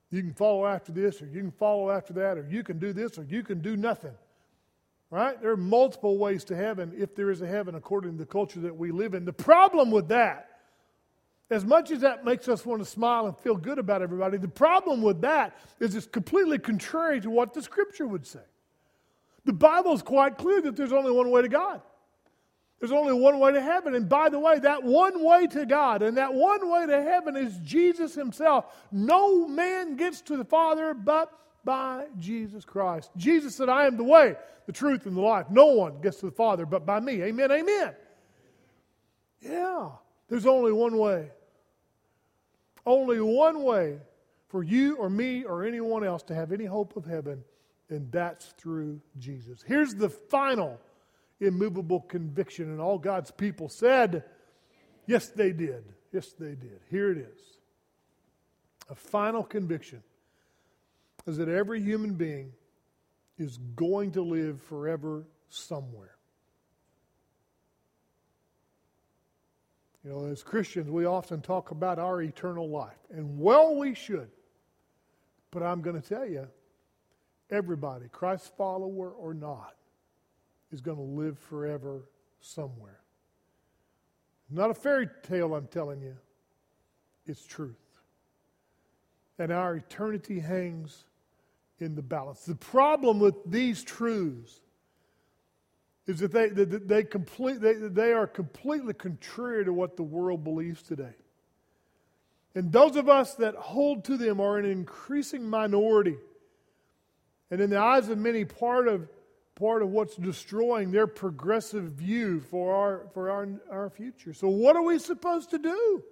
You 0.09 0.21
can 0.21 0.33
follow 0.33 0.65
after 0.65 0.91
this, 0.91 1.21
or 1.21 1.27
you 1.27 1.41
can 1.41 1.51
follow 1.51 1.91
after 1.91 2.13
that, 2.13 2.37
or 2.37 2.47
you 2.49 2.63
can 2.63 2.79
do 2.79 2.93
this, 2.93 3.17
or 3.17 3.23
you 3.23 3.43
can 3.43 3.59
do 3.59 3.75
nothing. 3.75 4.15
Right? 5.09 5.41
There 5.41 5.51
are 5.51 5.57
multiple 5.57 6.17
ways 6.17 6.43
to 6.45 6.55
heaven 6.55 6.93
if 6.97 7.15
there 7.15 7.31
is 7.31 7.41
a 7.41 7.47
heaven 7.47 7.75
according 7.75 8.13
to 8.13 8.17
the 8.17 8.25
culture 8.25 8.59
that 8.61 8.75
we 8.75 8.91
live 8.91 9.13
in. 9.13 9.25
The 9.25 9.33
problem 9.33 9.89
with 9.91 10.09
that 10.09 10.47
as 11.49 11.63
much 11.63 11.91
as 11.91 12.01
that 12.01 12.25
makes 12.25 12.49
us 12.49 12.65
want 12.65 12.81
to 12.81 12.85
smile 12.85 13.25
and 13.25 13.37
feel 13.37 13.55
good 13.55 13.79
about 13.79 14.01
everybody, 14.01 14.37
the 14.37 14.47
problem 14.47 15.01
with 15.01 15.21
that 15.21 15.57
is 15.79 15.95
it's 15.95 16.05
completely 16.05 16.59
contrary 16.59 17.21
to 17.21 17.29
what 17.29 17.53
the 17.53 17.61
scripture 17.61 18.05
would 18.05 18.27
say. 18.27 18.41
The 19.45 19.53
Bible 19.53 19.93
is 19.93 20.01
quite 20.01 20.37
clear 20.37 20.61
that 20.61 20.75
there's 20.75 20.91
only 20.91 21.11
one 21.11 21.29
way 21.31 21.41
to 21.41 21.47
God. 21.47 21.81
There's 22.79 22.91
only 22.91 23.13
one 23.13 23.39
way 23.39 23.53
to 23.53 23.61
heaven. 23.61 23.95
And 23.95 24.07
by 24.07 24.29
the 24.29 24.39
way, 24.39 24.59
that 24.59 24.83
one 24.83 25.23
way 25.23 25.47
to 25.47 25.65
God 25.65 26.01
and 26.01 26.17
that 26.17 26.33
one 26.33 26.69
way 26.69 26.85
to 26.85 27.01
heaven 27.01 27.35
is 27.35 27.57
Jesus 27.59 28.13
Himself. 28.13 28.65
No 28.91 29.47
man 29.47 29.95
gets 29.95 30.21
to 30.21 30.37
the 30.37 30.45
Father 30.45 30.93
but 30.93 31.31
by 31.65 32.05
Jesus 32.19 32.65
Christ. 32.65 33.09
Jesus 33.17 33.55
said, 33.55 33.67
I 33.67 33.87
am 33.87 33.97
the 33.97 34.03
way, 34.03 34.35
the 34.67 34.71
truth, 34.71 35.05
and 35.05 35.17
the 35.17 35.21
life. 35.21 35.47
No 35.49 35.67
one 35.67 36.01
gets 36.01 36.17
to 36.17 36.27
the 36.27 36.31
Father 36.31 36.65
but 36.65 36.85
by 36.85 36.99
me. 36.99 37.23
Amen, 37.23 37.51
amen. 37.51 37.93
Yeah, 39.41 39.89
there's 40.29 40.45
only 40.45 40.71
one 40.71 40.97
way. 40.97 41.29
Only 42.85 43.19
one 43.19 43.63
way 43.63 43.97
for 44.47 44.63
you 44.63 44.95
or 44.95 45.09
me 45.09 45.43
or 45.43 45.65
anyone 45.65 46.03
else 46.03 46.23
to 46.23 46.35
have 46.35 46.51
any 46.51 46.65
hope 46.65 46.95
of 46.95 47.05
heaven, 47.05 47.43
and 47.89 48.09
that's 48.11 48.53
through 48.57 49.01
Jesus. 49.17 49.61
Here's 49.65 49.93
the 49.93 50.09
final 50.09 50.79
immovable 51.39 52.01
conviction, 52.01 52.65
and 52.65 52.81
all 52.81 52.97
God's 52.97 53.31
people 53.31 53.69
said, 53.69 54.23
Yes, 55.05 55.29
they 55.29 55.53
did. 55.53 55.83
Yes, 56.11 56.33
they 56.37 56.55
did. 56.55 56.81
Here 56.89 57.11
it 57.11 57.17
is. 57.17 57.41
A 58.89 58.95
final 58.95 59.43
conviction 59.43 60.03
is 61.25 61.37
that 61.37 61.49
every 61.49 61.81
human 61.81 62.13
being 62.13 62.51
is 63.37 63.57
going 63.75 64.11
to 64.11 64.21
live 64.21 64.61
forever 64.63 65.25
somewhere. 65.49 66.15
You 70.03 70.11
know, 70.11 70.25
as 70.27 70.43
Christians, 70.43 70.89
we 70.89 71.05
often 71.05 71.41
talk 71.41 71.71
about 71.71 71.99
our 71.99 72.21
eternal 72.21 72.69
life, 72.69 72.97
and 73.09 73.39
well, 73.39 73.75
we 73.75 73.93
should. 73.93 74.29
But 75.51 75.63
I'm 75.63 75.81
going 75.81 76.01
to 76.01 76.07
tell 76.07 76.25
you, 76.25 76.47
everybody, 77.49 78.07
Christ 78.11 78.55
follower 78.57 79.09
or 79.09 79.33
not, 79.33 79.75
is 80.71 80.81
going 80.81 80.97
to 80.97 81.03
live 81.03 81.37
forever 81.37 82.09
somewhere. 82.39 82.99
Not 84.49 84.69
a 84.69 84.73
fairy 84.73 85.09
tale, 85.23 85.55
I'm 85.55 85.67
telling 85.67 86.01
you. 86.01 86.15
It's 87.25 87.45
truth. 87.45 87.75
And 89.39 89.51
our 89.51 89.75
eternity 89.75 90.39
hangs 90.39 91.03
in 91.79 91.95
the 91.95 92.01
balance. 92.01 92.45
The 92.45 92.55
problem 92.55 93.19
with 93.19 93.35
these 93.45 93.83
truths 93.83 94.61
is 96.07 96.19
that 96.19 96.31
they, 96.31 96.47
that 96.49 96.87
they, 96.87 97.03
complete, 97.03 97.59
they, 97.59 97.73
they 97.73 98.13
are 98.13 98.25
completely 98.25 98.93
contrary 98.93 99.65
to 99.65 99.73
what 99.73 99.97
the 99.97 100.03
world 100.03 100.43
believes 100.43 100.81
today. 100.81 101.13
And 102.55 102.71
those 102.71 102.95
of 102.95 103.09
us 103.09 103.35
that 103.35 103.55
hold 103.55 104.05
to 104.05 104.17
them 104.17 104.39
are 104.39 104.57
an 104.57 104.65
increasing 104.65 105.47
minority. 105.47 106.15
And 107.51 107.61
in 107.61 107.69
the 107.69 107.77
eyes 107.77 108.09
of 108.09 108.17
many, 108.17 108.45
part 108.45 108.87
of, 108.87 109.07
part 109.57 109.81
of 109.81 109.89
what's 109.89 110.15
destroying 110.15 110.91
their 110.91 111.07
progressive 111.07 111.85
view 111.85 112.39
for, 112.39 112.75
our, 112.75 113.07
for 113.13 113.31
our, 113.31 113.49
our 113.71 113.89
future. 113.89 114.31
So, 114.31 114.47
what 114.47 114.75
are 114.75 114.83
we 114.83 114.99
supposed 114.99 115.49
to 115.49 115.57
do? 115.57 116.03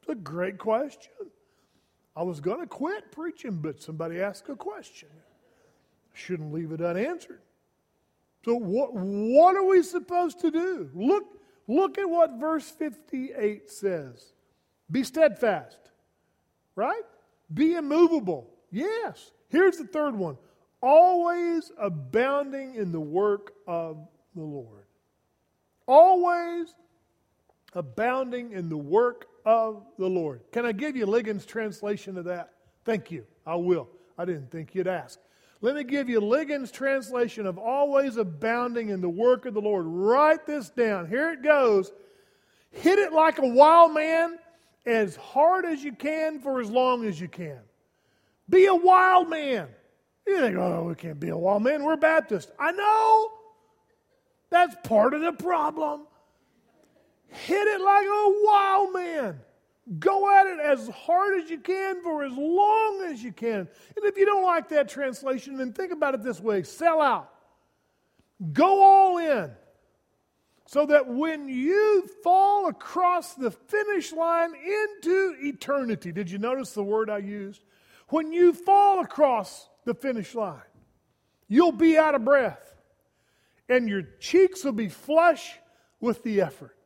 It's 0.00 0.10
a 0.10 0.14
great 0.14 0.58
question. 0.58 1.12
I 2.16 2.22
was 2.22 2.40
going 2.40 2.60
to 2.60 2.66
quit 2.66 3.12
preaching, 3.12 3.58
but 3.60 3.82
somebody 3.82 4.20
asked 4.20 4.48
a 4.48 4.56
question. 4.56 5.10
Shouldn't 6.14 6.52
leave 6.54 6.72
it 6.72 6.80
unanswered. 6.80 7.42
So, 8.44 8.54
what, 8.54 8.94
what 8.94 9.56
are 9.56 9.64
we 9.64 9.82
supposed 9.82 10.40
to 10.40 10.50
do? 10.50 10.90
Look, 10.94 11.24
look 11.68 11.98
at 11.98 12.08
what 12.08 12.40
verse 12.40 12.68
58 12.70 13.70
says 13.70 14.32
Be 14.90 15.04
steadfast, 15.04 15.78
right? 16.74 17.02
Be 17.52 17.74
immovable. 17.74 18.48
Yes. 18.70 19.32
Here's 19.48 19.76
the 19.76 19.86
third 19.86 20.16
one 20.16 20.38
always 20.82 21.72
abounding 21.78 22.74
in 22.74 22.92
the 22.92 23.00
work 23.00 23.52
of 23.66 24.06
the 24.34 24.42
Lord. 24.42 24.84
Always 25.86 26.74
abounding 27.74 28.52
in 28.52 28.68
the 28.68 28.76
work 28.76 29.26
of 29.44 29.82
the 29.98 30.08
Lord. 30.08 30.40
Can 30.52 30.66
I 30.66 30.72
give 30.72 30.96
you 30.96 31.06
Ligon's 31.06 31.46
translation 31.46 32.18
of 32.18 32.24
that? 32.24 32.50
Thank 32.84 33.10
you. 33.10 33.24
I 33.46 33.56
will. 33.56 33.88
I 34.18 34.24
didn't 34.24 34.50
think 34.50 34.74
you'd 34.74 34.88
ask. 34.88 35.18
Let 35.60 35.74
me 35.74 35.84
give 35.84 36.08
you 36.08 36.20
Ligon's 36.20 36.70
translation 36.70 37.46
of 37.46 37.58
always 37.58 38.16
abounding 38.16 38.90
in 38.90 39.00
the 39.00 39.08
work 39.08 39.46
of 39.46 39.54
the 39.54 39.60
Lord. 39.60 39.86
Write 39.86 40.46
this 40.46 40.68
down. 40.70 41.08
Here 41.08 41.32
it 41.32 41.42
goes. 41.42 41.92
Hit 42.70 42.98
it 42.98 43.12
like 43.12 43.38
a 43.38 43.46
wild 43.46 43.94
man 43.94 44.38
as 44.84 45.16
hard 45.16 45.64
as 45.64 45.82
you 45.82 45.92
can 45.92 46.40
for 46.40 46.60
as 46.60 46.70
long 46.70 47.06
as 47.06 47.20
you 47.20 47.28
can. 47.28 47.58
Be 48.48 48.66
a 48.66 48.74
wild 48.74 49.28
man. 49.28 49.68
You 50.26 50.40
think, 50.40 50.56
oh, 50.56 50.84
we 50.84 50.94
can't 50.94 51.20
be 51.20 51.28
a 51.28 51.36
wild 51.36 51.62
man. 51.62 51.84
We're 51.84 51.96
Baptist. 51.96 52.50
I 52.58 52.72
know. 52.72 53.30
That's 54.50 54.74
part 54.84 55.14
of 55.14 55.20
the 55.20 55.32
problem. 55.32 56.02
Hit 57.28 57.66
it 57.66 57.80
like 57.80 58.06
a 58.06 58.34
wild 58.44 58.92
man. 58.94 59.40
Go 59.98 60.34
at 60.34 60.46
it 60.46 60.58
as 60.58 60.88
hard 60.88 61.40
as 61.40 61.48
you 61.48 61.58
can 61.58 62.02
for 62.02 62.24
as 62.24 62.32
long 62.32 63.04
as 63.08 63.22
you 63.22 63.32
can. 63.32 63.68
And 63.96 64.04
if 64.04 64.16
you 64.16 64.26
don't 64.26 64.42
like 64.42 64.68
that 64.70 64.88
translation, 64.88 65.56
then 65.56 65.72
think 65.72 65.92
about 65.92 66.14
it 66.14 66.24
this 66.24 66.40
way 66.40 66.64
sell 66.64 67.00
out. 67.00 67.30
Go 68.52 68.82
all 68.82 69.18
in. 69.18 69.50
So 70.68 70.86
that 70.86 71.06
when 71.06 71.48
you 71.48 72.08
fall 72.24 72.66
across 72.66 73.34
the 73.34 73.52
finish 73.52 74.12
line 74.12 74.52
into 74.54 75.36
eternity, 75.38 76.10
did 76.10 76.28
you 76.28 76.38
notice 76.38 76.72
the 76.72 76.82
word 76.82 77.08
I 77.08 77.18
used? 77.18 77.62
When 78.08 78.32
you 78.32 78.52
fall 78.52 79.00
across 79.00 79.68
the 79.86 79.94
finish 79.94 80.34
line, 80.34 80.60
you'll 81.48 81.72
be 81.72 81.96
out 81.96 82.14
of 82.14 82.24
breath 82.24 82.74
and 83.68 83.88
your 83.88 84.02
cheeks 84.20 84.62
will 84.64 84.72
be 84.72 84.88
flush 84.88 85.58
with 86.00 86.22
the 86.22 86.42
effort. 86.42 86.76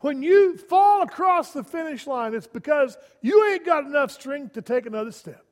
When 0.00 0.22
you 0.22 0.56
fall 0.56 1.02
across 1.02 1.52
the 1.52 1.64
finish 1.64 2.06
line, 2.06 2.34
it's 2.34 2.46
because 2.46 2.96
you 3.20 3.46
ain't 3.48 3.66
got 3.66 3.84
enough 3.84 4.10
strength 4.10 4.54
to 4.54 4.62
take 4.62 4.86
another 4.86 5.12
step. 5.12 5.44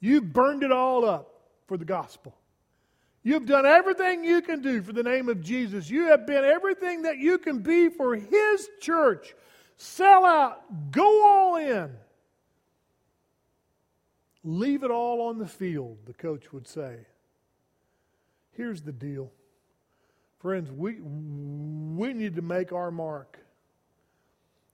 You've 0.00 0.32
burned 0.32 0.62
it 0.62 0.72
all 0.72 1.04
up 1.04 1.28
for 1.66 1.76
the 1.76 1.84
gospel. 1.84 2.34
You've 3.22 3.46
done 3.46 3.64
everything 3.64 4.24
you 4.24 4.42
can 4.42 4.60
do 4.60 4.82
for 4.82 4.92
the 4.92 5.02
name 5.02 5.28
of 5.28 5.42
Jesus. 5.42 5.88
You 5.88 6.08
have 6.08 6.26
been 6.26 6.44
everything 6.44 7.02
that 7.02 7.18
you 7.18 7.38
can 7.38 7.60
be 7.60 7.88
for 7.88 8.14
His 8.14 8.68
church. 8.80 9.34
Sell 9.76 10.24
out, 10.24 10.90
go 10.90 11.26
all 11.26 11.56
in. 11.56 11.90
Leave 14.44 14.82
it 14.82 14.90
all 14.90 15.22
on 15.22 15.38
the 15.38 15.48
field, 15.48 15.96
the 16.04 16.12
coach 16.12 16.52
would 16.52 16.68
say. 16.68 16.98
Here's 18.52 18.82
the 18.82 18.92
deal. 18.92 19.32
Friends, 20.38 20.70
we, 20.70 21.00
we 21.00 22.12
need 22.12 22.36
to 22.36 22.42
make 22.42 22.70
our 22.70 22.90
mark. 22.90 23.38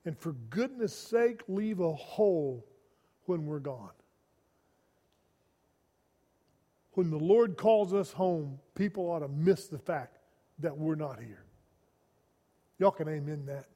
And 0.05 0.19
for 0.19 0.33
goodness 0.51 0.93
sake, 0.93 1.43
leave 1.47 1.79
a 1.79 1.93
hole 1.93 2.67
when 3.27 3.47
we're 3.47 3.61
gone. 3.61 3.91
When 6.95 7.11
the 7.11 7.19
Lord 7.19 7.57
calls 7.57 7.95
us 7.95 8.11
home, 8.11 8.59
people 8.75 9.05
ought 9.05 9.21
to 9.21 9.29
miss 9.29 9.69
the 9.69 9.79
fact 9.79 10.19
that 10.59 10.77
we're 10.77 10.97
not 10.97 11.21
here. 11.21 11.45
Y'all 12.79 12.91
can 12.91 13.09
amen 13.09 13.47
that. 13.47 13.67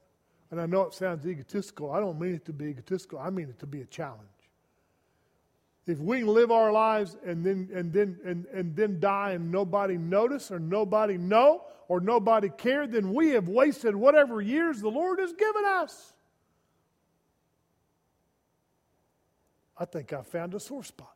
And 0.51 0.61
I 0.61 0.67
know 0.67 0.83
it 0.83 0.95
sounds 0.95 1.27
egotistical. 1.27 1.93
I 1.93 2.01
don't 2.01 2.19
mean 2.19 2.35
it 2.35 2.45
to 2.47 2.53
be 2.53 2.67
egotistical, 2.67 3.21
I 3.21 3.31
mean 3.31 3.49
it 3.49 3.61
to 3.61 3.67
be 3.67 3.83
a 3.83 3.87
challenge. 3.87 4.29
If 5.87 5.99
we 5.99 6.21
can 6.21 6.29
live 6.29 6.51
our 6.51 6.73
lives 6.73 7.17
and 7.27 7.45
then 7.45 7.69
and 7.75 7.93
then 7.93 8.19
and, 8.25 8.47
and 8.47 8.75
then 8.75 9.01
die 9.01 9.33
and 9.33 9.53
nobody 9.53 9.99
notice 9.99 10.51
or 10.51 10.59
nobody 10.59 11.19
know 11.19 11.65
or 11.89 12.01
nobody 12.01 12.49
care, 12.49 12.87
then 12.87 13.13
we 13.13 13.31
have 13.31 13.49
wasted 13.49 13.95
whatever 13.95 14.41
years 14.41 14.81
the 14.81 14.89
Lord 14.89 15.19
has 15.19 15.33
given 15.35 15.65
us. 15.67 16.15
I 19.77 19.85
think 19.85 20.13
I 20.13 20.23
found 20.23 20.55
a 20.55 20.61
sore 20.61 20.85
spot. 20.85 21.15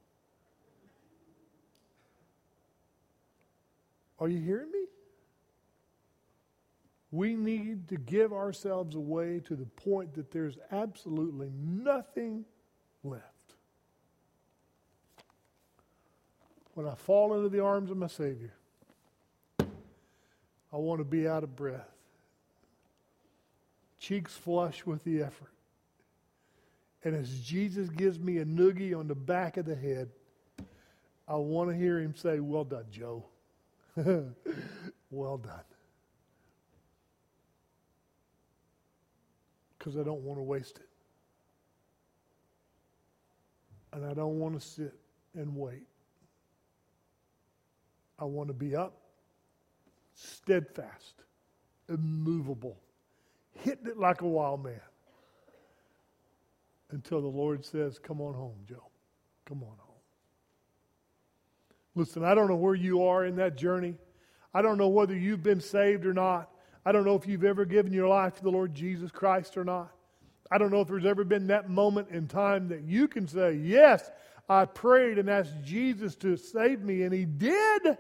Are 4.19 4.29
you 4.29 4.41
hearing 4.41 4.71
me? 4.71 4.85
We 7.11 7.37
need 7.37 7.89
to 7.89 7.97
give 7.97 8.33
ourselves 8.33 8.95
away 8.95 9.41
to 9.47 9.57
the 9.57 9.65
point 9.65 10.15
that 10.15 10.31
there's 10.31 10.59
absolutely 10.71 11.51
nothing 11.55 12.45
left. 13.03 13.38
When 16.79 16.87
I 16.87 16.95
fall 16.95 17.35
into 17.35 17.49
the 17.49 17.59
arms 17.59 17.91
of 17.91 17.97
my 17.97 18.07
Savior, 18.07 18.53
I 19.59 20.77
want 20.77 21.01
to 21.01 21.05
be 21.05 21.27
out 21.27 21.43
of 21.43 21.57
breath, 21.57 21.91
cheeks 23.99 24.37
flush 24.37 24.87
with 24.87 25.03
the 25.03 25.23
effort. 25.23 25.51
And 27.03 27.17
as 27.17 27.41
Jesus 27.41 27.89
gives 27.89 28.21
me 28.21 28.39
a 28.39 28.45
noogie 28.45 28.97
on 28.97 29.09
the 29.09 29.17
back 29.17 29.57
of 29.57 29.67
the 29.67 29.75
head, 29.75 30.11
I 31.27 31.35
want 31.35 31.69
to 31.69 31.77
hear 31.77 31.99
him 31.99 32.15
say, 32.15 32.39
Well 32.39 32.63
done, 32.63 32.87
Joe. 32.93 33.25
well 35.11 35.37
done. 35.37 35.65
Because 39.77 39.97
I 39.97 40.05
don't 40.05 40.23
want 40.23 40.39
to 40.39 40.45
waste 40.45 40.77
it. 40.77 40.89
And 43.93 44.07
I 44.07 44.15
don't 44.15 44.39
want 44.39 44.55
to 44.55 44.65
sit 44.65 44.95
and 45.35 45.57
wait. 45.57 45.89
I 48.19 48.25
want 48.25 48.49
to 48.49 48.55
be 48.55 48.75
up, 48.75 48.95
steadfast, 50.15 51.23
immovable, 51.89 52.79
hitting 53.55 53.87
it 53.87 53.99
like 53.99 54.23
a 54.23 54.27
wild 54.27 54.65
man 54.65 54.81
until 56.91 57.21
the 57.21 57.29
Lord 57.29 57.65
says, 57.65 57.99
Come 57.99 58.21
on 58.21 58.35
home, 58.35 58.57
Joe. 58.67 58.89
Come 59.47 59.63
on 59.63 59.77
home. 59.79 59.95
Listen, 61.95 62.25
I 62.25 62.35
don't 62.35 62.49
know 62.49 62.57
where 62.57 62.75
you 62.75 63.05
are 63.05 63.25
in 63.25 63.37
that 63.37 63.57
journey. 63.57 63.95
I 64.55 64.63
don't 64.63 64.79
know 64.79 64.89
whether 64.89 65.17
you've 65.17 65.43
been 65.43 65.61
saved 65.61 66.07
or 66.07 66.15
not. 66.15 66.51
I 66.85 66.93
don't 66.93 67.05
know 67.05 67.17
if 67.17 67.27
you've 67.27 67.45
ever 67.45 67.65
given 67.65 67.93
your 67.93 68.09
life 68.09 68.35
to 68.37 68.43
the 68.43 68.51
Lord 68.51 68.75
Jesus 68.75 69.11
Christ 69.11 69.57
or 69.57 69.65
not. 69.65 69.93
I 70.51 70.59
don't 70.59 70.71
know 70.71 70.81
if 70.81 70.89
there's 70.89 71.05
ever 71.05 71.25
been 71.25 71.49
that 71.49 71.69
moment 71.69 72.09
in 72.11 72.27
time 72.27 72.69
that 72.69 72.83
you 72.83 73.09
can 73.09 73.29
say, 73.29 73.55
Yes, 73.55 74.11
I 74.49 74.65
prayed 74.65 75.19
and 75.19 75.29
asked 75.29 75.63
Jesus 75.63 76.15
to 76.17 76.37
save 76.37 76.83
me, 76.83 77.03
and 77.03 77.13
He 77.13 77.25
did. 77.25 77.99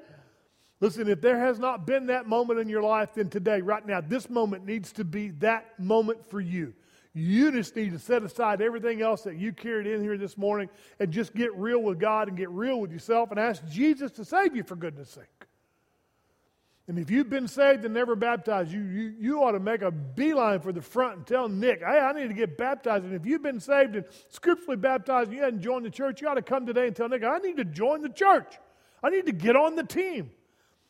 Listen, 0.81 1.09
if 1.09 1.21
there 1.21 1.39
has 1.39 1.59
not 1.59 1.87
been 1.87 2.07
that 2.07 2.27
moment 2.27 2.61
in 2.61 2.69
your 2.69 2.83
life, 2.83 3.15
then 3.15 3.29
today, 3.29 3.61
right 3.61 3.85
now, 3.85 4.01
this 4.01 4.31
moment 4.31 4.65
needs 4.65 4.93
to 4.93 5.05
be 5.05 5.31
that 5.41 5.79
moment 5.79 6.25
for 6.31 6.41
you. 6.41 6.73
You 7.15 7.51
just 7.51 7.75
need 7.75 7.93
to 7.93 7.99
set 7.99 8.23
aside 8.23 8.63
everything 8.63 9.03
else 9.03 9.23
that 9.23 9.37
you 9.37 9.53
carried 9.53 9.89
in 9.89 10.03
here 10.03 10.17
this 10.17 10.39
morning 10.39 10.69
and 11.01 11.11
just 11.11 11.35
get 11.35 11.55
real 11.57 11.83
with 11.83 11.99
God 11.99 12.29
and 12.29 12.37
get 12.37 12.51
real 12.51 12.81
with 12.81 12.93
yourself 12.93 13.31
and 13.31 13.41
ask 13.41 13.67
Jesus 13.67 14.13
to 14.13 14.25
save 14.25 14.55
you 14.55 14.63
for 14.63 14.77
goodness 14.77 15.11
sake. 15.11 15.38
And 16.88 16.98
if 16.98 17.11
you've 17.11 17.29
been 17.29 17.46
saved 17.46 17.85
and 17.85 17.92
never 17.92 18.16
baptized, 18.16 18.72
you, 18.72 18.81
you, 18.81 19.14
you 19.20 19.42
ought 19.42 19.53
to 19.53 19.61
make 19.61 19.83
a 19.83 19.90
beeline 19.90 20.61
for 20.61 20.72
the 20.72 20.81
front 20.81 21.16
and 21.18 21.27
tell 21.27 21.46
Nick, 21.46 21.81
hey, 21.81 21.98
I 21.98 22.14
need 22.14 22.29
to 22.29 22.35
get 22.35 22.57
baptized. 22.57 23.05
And 23.05 23.14
if 23.14 23.27
you've 23.27 23.42
been 23.42 23.61
saved 23.61 23.94
and 23.94 24.07
scripturally 24.31 24.79
baptized 24.79 25.29
and 25.29 25.37
you 25.37 25.44
hadn't 25.44 25.61
joined 25.61 25.85
the 25.85 25.90
church, 25.90 26.22
you 26.22 26.29
ought 26.29 26.35
to 26.35 26.42
come 26.42 26.64
today 26.64 26.87
and 26.87 26.96
tell 26.96 27.11
Nick, 27.11 27.22
I 27.22 27.38
need 27.38 27.59
to 27.59 27.64
join 27.66 28.01
the 28.01 28.09
church. 28.09 28.55
I 29.03 29.11
need 29.11 29.27
to 29.27 29.33
get 29.33 29.55
on 29.55 29.77
the 29.77 29.85
team. 29.85 30.31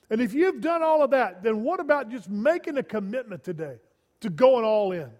And 0.09 0.21
if 0.23 0.35
you've 0.35 0.61
done 0.61 0.85
all 0.85 1.03
of 1.03 1.11
that, 1.11 1.43
then 1.43 1.65
what 1.65 1.81
about 1.81 2.11
just 2.11 2.31
making 2.31 2.79
a 2.79 2.83
commitment 2.85 3.43
today 3.43 3.79
to 4.21 4.31
going 4.31 4.65
all 4.65 4.93
in, 4.93 5.11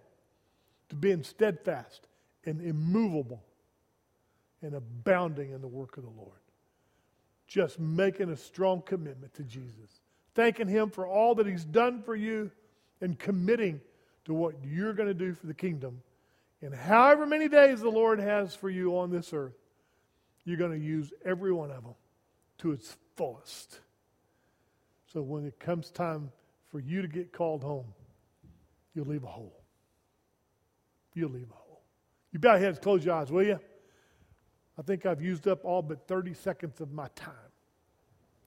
to 0.87 0.95
being 0.95 1.23
steadfast 1.23 2.07
and 2.45 2.61
immovable 2.61 3.43
and 4.61 4.75
abounding 4.75 5.51
in 5.51 5.59
the 5.59 5.67
work 5.67 5.97
of 5.97 6.03
the 6.03 6.09
Lord? 6.09 6.39
Just 7.47 7.79
making 7.79 8.29
a 8.29 8.37
strong 8.37 8.81
commitment 8.81 9.33
to 9.33 9.43
Jesus 9.43 9.98
thanking 10.39 10.69
Him 10.69 10.89
for 10.89 11.05
all 11.05 11.35
that 11.35 11.45
He's 11.45 11.65
done 11.65 12.01
for 12.01 12.15
you, 12.15 12.49
and 13.01 13.19
committing 13.19 13.81
to 14.23 14.33
what 14.33 14.55
you're 14.63 14.93
going 14.93 15.09
to 15.09 15.13
do 15.13 15.33
for 15.33 15.47
the 15.47 15.53
kingdom. 15.53 16.01
And 16.61 16.73
however 16.73 17.25
many 17.25 17.49
days 17.49 17.81
the 17.81 17.89
Lord 17.89 18.19
has 18.19 18.55
for 18.55 18.69
you 18.69 18.97
on 18.99 19.11
this 19.11 19.33
earth, 19.33 19.57
you're 20.45 20.57
going 20.57 20.71
to 20.71 20.85
use 20.85 21.11
every 21.25 21.51
one 21.51 21.71
of 21.71 21.83
them 21.83 21.95
to 22.59 22.71
its 22.71 22.95
fullest. 23.17 23.81
So 25.11 25.21
when 25.21 25.45
it 25.45 25.59
comes 25.59 25.91
time 25.91 26.31
for 26.71 26.79
you 26.79 27.01
to 27.01 27.09
get 27.09 27.33
called 27.33 27.61
home, 27.61 27.93
you'll 28.93 29.07
leave 29.07 29.23
a 29.25 29.27
hole. 29.27 29.59
You'll 31.15 31.31
leave 31.31 31.49
a 31.51 31.55
hole. 31.55 31.81
You 32.31 32.39
bow 32.39 32.53
your 32.53 32.59
heads, 32.59 32.79
close 32.79 33.03
your 33.03 33.15
eyes, 33.15 33.29
will 33.29 33.43
you? 33.43 33.59
I 34.77 34.83
think 34.83 35.05
I've 35.05 35.21
used 35.21 35.49
up 35.49 35.65
all 35.65 35.81
but 35.81 36.07
30 36.07 36.33
seconds 36.33 36.79
of 36.79 36.93
my 36.93 37.09
time. 37.15 37.33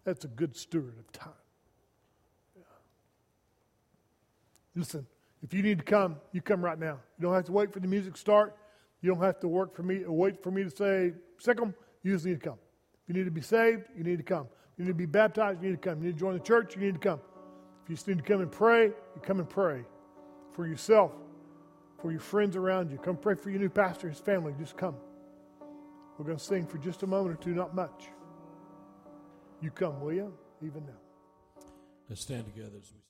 That's 0.05 0.25
a 0.25 0.29
good 0.29 0.57
steward 0.57 0.99
of 0.99 1.13
time. 1.13 1.33
Listen, 4.75 5.07
if 5.43 5.53
you 5.53 5.63
need 5.63 5.79
to 5.79 5.85
come, 5.85 6.17
you 6.33 6.41
come 6.41 6.65
right 6.65 6.79
now. 6.79 6.99
You 7.19 7.23
don't 7.23 7.35
have 7.35 7.45
to 7.47 7.53
wait 7.53 7.73
for 7.73 7.81
the 7.81 7.89
music 7.89 8.15
to 8.15 8.21
start. 8.21 8.57
You 9.01 9.11
don't 9.13 9.23
have 9.23 9.41
to 9.41 9.49
work 9.49 9.75
for 9.75 9.83
me, 9.83 10.05
or 10.05 10.13
wait 10.13 10.43
for 10.43 10.51
me 10.51 10.63
to 10.63 10.71
say, 10.71 11.13
Sickle, 11.39 11.75
you 12.03 12.13
just 12.13 12.25
need 12.25 12.41
to 12.41 12.49
come. 12.49 12.59
If 13.03 13.09
you 13.09 13.15
need 13.15 13.25
to 13.25 13.33
be 13.33 13.43
saved, 13.43 13.85
you 13.97 14.05
need 14.05 14.19
to 14.19 14.23
come. 14.23 14.47
If 14.75 14.79
you 14.79 14.85
need 14.85 14.93
to 14.93 14.95
be 14.95 15.07
baptized, 15.07 15.63
you 15.63 15.71
need 15.71 15.83
to 15.83 15.89
come. 15.89 15.99
You 16.01 16.07
need 16.07 16.15
to 16.15 16.21
join 16.21 16.35
the 16.35 16.41
church, 16.41 16.77
you 16.77 16.83
need 16.83 16.95
to 16.95 17.01
come. 17.01 17.21
If 17.83 17.91
you 17.91 17.97
just 17.97 18.07
need 18.07 18.19
to 18.19 18.25
come 18.25 18.41
and 18.41 18.51
pray, 18.51 18.87
you 18.87 19.21
come 19.23 19.41
and 19.41 19.49
pray 19.49 19.85
for 20.53 20.67
yourself, 20.67 21.13
for 22.01 22.13
your 22.13 22.21
friends 22.21 22.55
around 22.55 22.91
you. 22.91 22.99
Come 22.99 23.17
pray 23.17 23.35
for 23.35 23.51
your 23.51 23.59
new 23.59 23.69
pastor, 23.69 24.09
his 24.09 24.21
family. 24.21 24.55
Just 24.59 24.77
come. 24.77 24.95
We're 26.17 26.27
going 26.27 26.39
to 26.39 26.45
sing 26.45 26.67
for 26.67 26.79
just 26.79 27.03
a 27.03 27.07
moment 27.07 27.39
or 27.39 27.43
two, 27.43 27.55
not 27.55 27.75
much. 27.75 28.11
You 29.61 29.71
come, 29.71 30.01
will 30.01 30.13
you? 30.13 30.33
Even 30.65 30.85
now. 30.85 31.63
Let's 32.09 32.21
stand 32.21 32.45
together 32.45 32.77
as 32.79 32.93
we 32.93 33.01